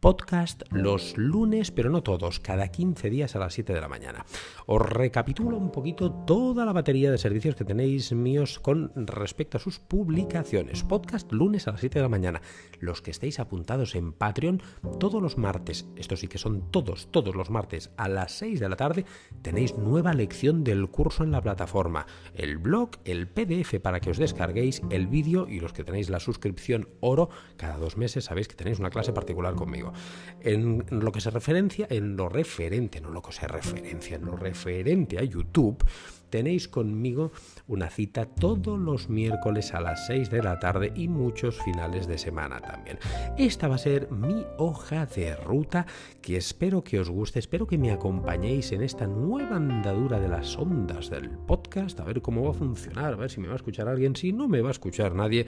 podcast 0.00 0.62
los 0.70 1.18
lunes, 1.18 1.70
pero 1.70 1.90
no 1.90 2.02
todos, 2.02 2.40
cada 2.40 2.68
15 2.68 3.10
días 3.10 3.36
a 3.36 3.38
las 3.38 3.52
7 3.52 3.74
de 3.74 3.80
la 3.82 3.88
mañana. 3.88 4.24
Os 4.66 4.80
recapitulo 4.80 5.58
un 5.58 5.70
poquito 5.70 6.10
toda 6.10 6.64
la 6.64 6.72
batería 6.72 7.10
de 7.10 7.18
servicios 7.18 7.54
que 7.54 7.66
tenéis 7.66 8.12
míos 8.12 8.58
con 8.58 8.92
respecto 8.94 9.58
a 9.58 9.60
sus 9.60 9.78
publicaciones. 9.78 10.84
Podcast 10.84 11.30
lunes 11.32 11.68
a 11.68 11.72
las 11.72 11.80
7 11.80 11.98
de 11.98 12.02
la 12.02 12.08
mañana. 12.08 12.40
Los 12.78 13.02
que 13.02 13.10
estéis 13.10 13.40
apuntados 13.40 13.94
en 13.94 14.12
Patreon 14.12 14.62
todos 14.98 15.20
los 15.20 15.36
martes, 15.36 15.86
esto 15.96 16.16
sí 16.16 16.28
que 16.28 16.38
son 16.38 16.70
todos, 16.70 17.10
todos 17.10 17.36
los 17.36 17.50
martes 17.50 17.90
a 17.98 18.08
las 18.08 18.32
6 18.32 18.58
de 18.58 18.68
la 18.70 18.76
tarde, 18.76 19.04
tenéis 19.42 19.76
nueva 19.76 20.14
lección 20.14 20.64
del 20.64 20.88
curso 20.88 21.24
en 21.24 21.30
la 21.30 21.42
plataforma. 21.42 22.06
El 22.34 22.56
blog, 22.56 22.92
el 23.04 23.28
PDF 23.28 23.78
para 23.82 24.00
que 24.00 24.10
os 24.10 24.18
descarguéis, 24.18 24.80
el 24.88 25.08
vídeo 25.08 25.46
y 25.46 25.60
los 25.60 25.74
que 25.74 25.84
tenéis 25.84 26.08
la 26.08 26.20
suscripción 26.20 26.88
oro, 27.00 27.28
cada 27.58 27.76
dos 27.76 27.98
meses 27.98 28.24
sabéis 28.24 28.48
que 28.48 28.56
tenéis 28.56 28.78
una 28.78 28.90
clase 28.90 29.12
particular 29.12 29.54
conmigo. 29.54 29.89
En 30.40 30.84
lo 30.90 31.12
que 31.12 31.20
se 31.20 31.30
referencia, 31.30 31.86
en 31.90 32.16
lo 32.16 32.28
referente, 32.28 33.00
no 33.00 33.10
lo 33.10 33.22
que 33.22 33.32
se 33.32 33.46
referencia, 33.46 34.16
en 34.16 34.24
lo 34.24 34.36
referente 34.36 35.18
a 35.18 35.24
YouTube, 35.24 35.84
tenéis 36.30 36.68
conmigo 36.68 37.32
una 37.66 37.90
cita 37.90 38.24
todos 38.24 38.78
los 38.78 39.10
miércoles 39.10 39.74
a 39.74 39.80
las 39.80 40.06
6 40.06 40.30
de 40.30 40.42
la 40.42 40.58
tarde 40.58 40.92
y 40.94 41.08
muchos 41.08 41.60
finales 41.62 42.06
de 42.06 42.16
semana 42.16 42.60
también. 42.60 42.98
Esta 43.36 43.68
va 43.68 43.74
a 43.74 43.78
ser 43.78 44.10
mi 44.10 44.46
hoja 44.56 45.06
de 45.06 45.36
ruta 45.36 45.86
que 46.22 46.36
espero 46.36 46.82
que 46.82 47.00
os 47.00 47.10
guste, 47.10 47.38
espero 47.38 47.66
que 47.66 47.78
me 47.78 47.90
acompañéis 47.90 48.72
en 48.72 48.82
esta 48.82 49.06
nueva 49.06 49.56
andadura 49.56 50.20
de 50.20 50.28
las 50.28 50.56
ondas 50.56 51.10
del 51.10 51.28
podcast, 51.30 52.00
a 52.00 52.04
ver 52.04 52.22
cómo 52.22 52.44
va 52.44 52.50
a 52.50 52.54
funcionar, 52.54 53.14
a 53.14 53.16
ver 53.16 53.30
si 53.30 53.40
me 53.40 53.48
va 53.48 53.54
a 53.54 53.56
escuchar 53.56 53.88
alguien, 53.88 54.16
si 54.16 54.32
no 54.32 54.48
me 54.48 54.62
va 54.62 54.68
a 54.68 54.72
escuchar 54.72 55.14
nadie. 55.14 55.46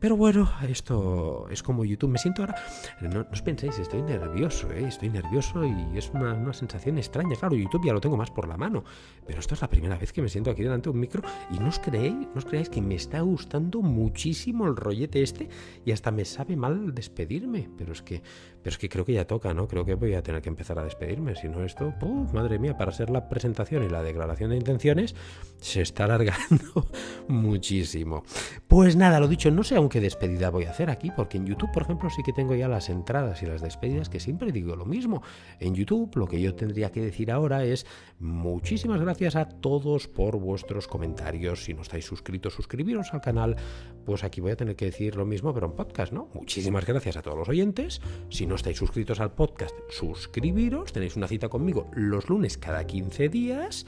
Pero 0.00 0.16
bueno, 0.16 0.48
esto 0.68 1.48
es 1.50 1.62
como 1.62 1.84
YouTube. 1.84 2.10
Me 2.10 2.18
siento 2.18 2.42
ahora, 2.42 2.54
no, 3.00 3.26
os 3.32 3.42
penséis, 3.42 3.78
estoy 3.80 4.02
nervioso, 4.02 4.70
¿eh? 4.70 4.86
estoy 4.86 5.08
nervioso 5.08 5.64
y 5.64 5.98
es 5.98 6.10
una, 6.10 6.34
una, 6.34 6.52
sensación 6.52 6.98
extraña. 6.98 7.34
Claro, 7.34 7.56
YouTube 7.56 7.84
ya 7.84 7.92
lo 7.92 8.00
tengo 8.00 8.16
más 8.16 8.30
por 8.30 8.46
la 8.46 8.56
mano, 8.56 8.84
pero 9.26 9.40
esto 9.40 9.54
es 9.54 9.60
la 9.60 9.68
primera 9.68 9.96
vez 9.96 10.12
que 10.12 10.22
me 10.22 10.28
siento 10.28 10.50
aquí 10.50 10.62
delante 10.62 10.84
de 10.84 10.90
un 10.90 11.00
micro 11.00 11.22
y 11.50 11.58
no 11.58 11.68
os 11.68 11.80
creéis, 11.80 12.14
no 12.14 12.36
os 12.36 12.44
creáis 12.44 12.68
que 12.68 12.80
me 12.80 12.94
está 12.94 13.20
gustando 13.22 13.82
muchísimo 13.82 14.66
el 14.66 14.76
rollete 14.76 15.22
este 15.22 15.48
y 15.84 15.90
hasta 15.90 16.12
me 16.12 16.24
sabe 16.24 16.56
mal 16.56 16.94
despedirme. 16.94 17.68
Pero 17.76 17.92
es 17.92 18.02
que, 18.02 18.22
pero 18.62 18.74
es 18.74 18.78
que 18.78 18.88
creo 18.88 19.04
que 19.04 19.14
ya 19.14 19.26
toca, 19.26 19.52
¿no? 19.52 19.66
Creo 19.66 19.84
que 19.84 19.94
voy 19.94 20.14
a 20.14 20.22
tener 20.22 20.42
que 20.42 20.48
empezar 20.48 20.78
a 20.78 20.84
despedirme. 20.84 21.34
Si 21.34 21.48
no, 21.48 21.64
esto, 21.64 21.92
madre 22.32 22.60
mía, 22.60 22.76
para 22.76 22.92
ser 22.92 23.10
la 23.10 23.28
presentación 23.28 23.82
y 23.82 23.88
la 23.88 24.02
declaración 24.02 24.50
de 24.50 24.56
intenciones, 24.56 25.16
se 25.60 25.82
está 25.82 26.04
alargando 26.04 26.88
muchísimo. 27.28 28.22
Pues 28.68 28.94
nada, 28.94 29.18
lo 29.18 29.26
dicho, 29.26 29.50
no 29.50 29.64
sé 29.64 29.76
qué 29.88 30.00
despedida 30.00 30.50
voy 30.50 30.64
a 30.64 30.70
hacer 30.70 30.90
aquí, 30.90 31.10
porque 31.10 31.36
en 31.36 31.46
YouTube, 31.46 31.70
por 31.72 31.82
ejemplo, 31.82 32.10
sí 32.10 32.22
que 32.22 32.32
tengo 32.32 32.54
ya 32.54 32.68
las 32.68 32.88
entradas 32.88 33.42
y 33.42 33.46
las 33.46 33.60
despedidas, 33.60 34.08
que 34.08 34.20
siempre 34.20 34.52
digo 34.52 34.76
lo 34.76 34.84
mismo. 34.84 35.22
En 35.60 35.74
YouTube, 35.74 36.16
lo 36.16 36.26
que 36.26 36.40
yo 36.40 36.54
tendría 36.54 36.90
que 36.90 37.00
decir 37.00 37.30
ahora 37.30 37.64
es 37.64 37.86
muchísimas 38.18 39.00
gracias 39.00 39.36
a 39.36 39.48
todos 39.48 40.08
por 40.08 40.38
vuestros 40.38 40.88
comentarios. 40.88 41.64
Si 41.64 41.74
no 41.74 41.82
estáis 41.82 42.04
suscritos, 42.04 42.54
suscribiros 42.54 43.12
al 43.12 43.20
canal. 43.20 43.56
Pues 44.04 44.24
aquí 44.24 44.40
voy 44.40 44.52
a 44.52 44.56
tener 44.56 44.76
que 44.76 44.86
decir 44.86 45.16
lo 45.16 45.26
mismo, 45.26 45.52
pero 45.52 45.66
en 45.66 45.72
podcast, 45.72 46.12
¿no? 46.12 46.28
Muchísimas 46.34 46.86
gracias 46.86 47.16
a 47.16 47.22
todos 47.22 47.38
los 47.38 47.48
oyentes. 47.48 48.00
Si 48.30 48.46
no 48.46 48.54
estáis 48.54 48.78
suscritos 48.78 49.20
al 49.20 49.32
podcast, 49.32 49.74
suscribiros. 49.90 50.92
Tenéis 50.92 51.16
una 51.16 51.28
cita 51.28 51.48
conmigo 51.48 51.90
los 51.94 52.28
lunes 52.28 52.58
cada 52.58 52.86
15 52.86 53.28
días. 53.28 53.86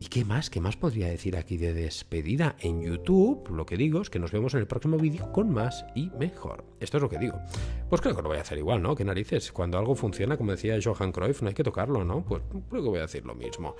¿Y 0.00 0.06
qué 0.06 0.24
más? 0.24 0.48
¿Qué 0.48 0.60
más 0.60 0.76
podría 0.76 1.08
decir 1.08 1.36
aquí 1.36 1.56
de 1.56 1.74
despedida? 1.74 2.54
En 2.60 2.82
YouTube, 2.82 3.48
lo 3.50 3.66
que 3.66 3.76
digo 3.76 4.00
es 4.00 4.10
que 4.10 4.20
nos 4.20 4.30
vemos 4.30 4.54
en 4.54 4.60
el 4.60 4.66
próximo 4.66 4.96
vídeo 4.96 5.32
con 5.32 5.50
más 5.50 5.84
y 5.94 6.10
mejor. 6.10 6.64
Esto 6.78 6.98
es 6.98 7.02
lo 7.02 7.08
que 7.08 7.18
digo. 7.18 7.40
Pues 7.88 8.00
creo 8.00 8.14
que 8.14 8.22
lo 8.22 8.28
voy 8.28 8.38
a 8.38 8.42
hacer 8.42 8.58
igual, 8.58 8.80
¿no? 8.80 8.94
¿Qué 8.94 9.04
narices? 9.04 9.50
Cuando 9.50 9.76
algo 9.76 9.96
funciona, 9.96 10.36
como 10.36 10.52
decía 10.52 10.78
Johan 10.82 11.10
Cruyff, 11.10 11.42
no 11.42 11.48
hay 11.48 11.54
que 11.54 11.64
tocarlo, 11.64 12.04
¿no? 12.04 12.24
Pues 12.24 12.42
creo 12.68 12.82
que 12.82 12.88
voy 12.88 12.98
a 12.98 13.02
decir 13.02 13.26
lo 13.26 13.34
mismo. 13.34 13.74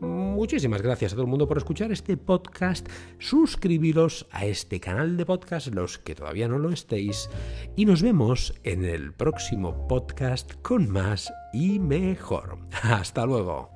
Muchísimas 0.00 0.82
gracias 0.82 1.12
a 1.12 1.14
todo 1.14 1.24
el 1.24 1.30
mundo 1.30 1.48
por 1.48 1.56
escuchar 1.56 1.92
este 1.92 2.16
podcast. 2.18 2.86
Suscribiros 3.18 4.26
a 4.32 4.44
este 4.44 4.80
canal 4.80 5.16
de 5.16 5.24
podcast, 5.24 5.68
los 5.68 5.98
que 5.98 6.14
todavía 6.14 6.48
no 6.48 6.58
lo 6.58 6.70
estéis. 6.70 7.30
Y 7.74 7.86
nos 7.86 8.02
vemos 8.02 8.54
en 8.64 8.84
el 8.84 9.14
próximo 9.14 9.88
podcast 9.88 10.52
con 10.62 10.90
más 10.90 11.32
y 11.54 11.78
mejor. 11.78 12.58
Hasta 12.82 13.24
luego. 13.24 13.73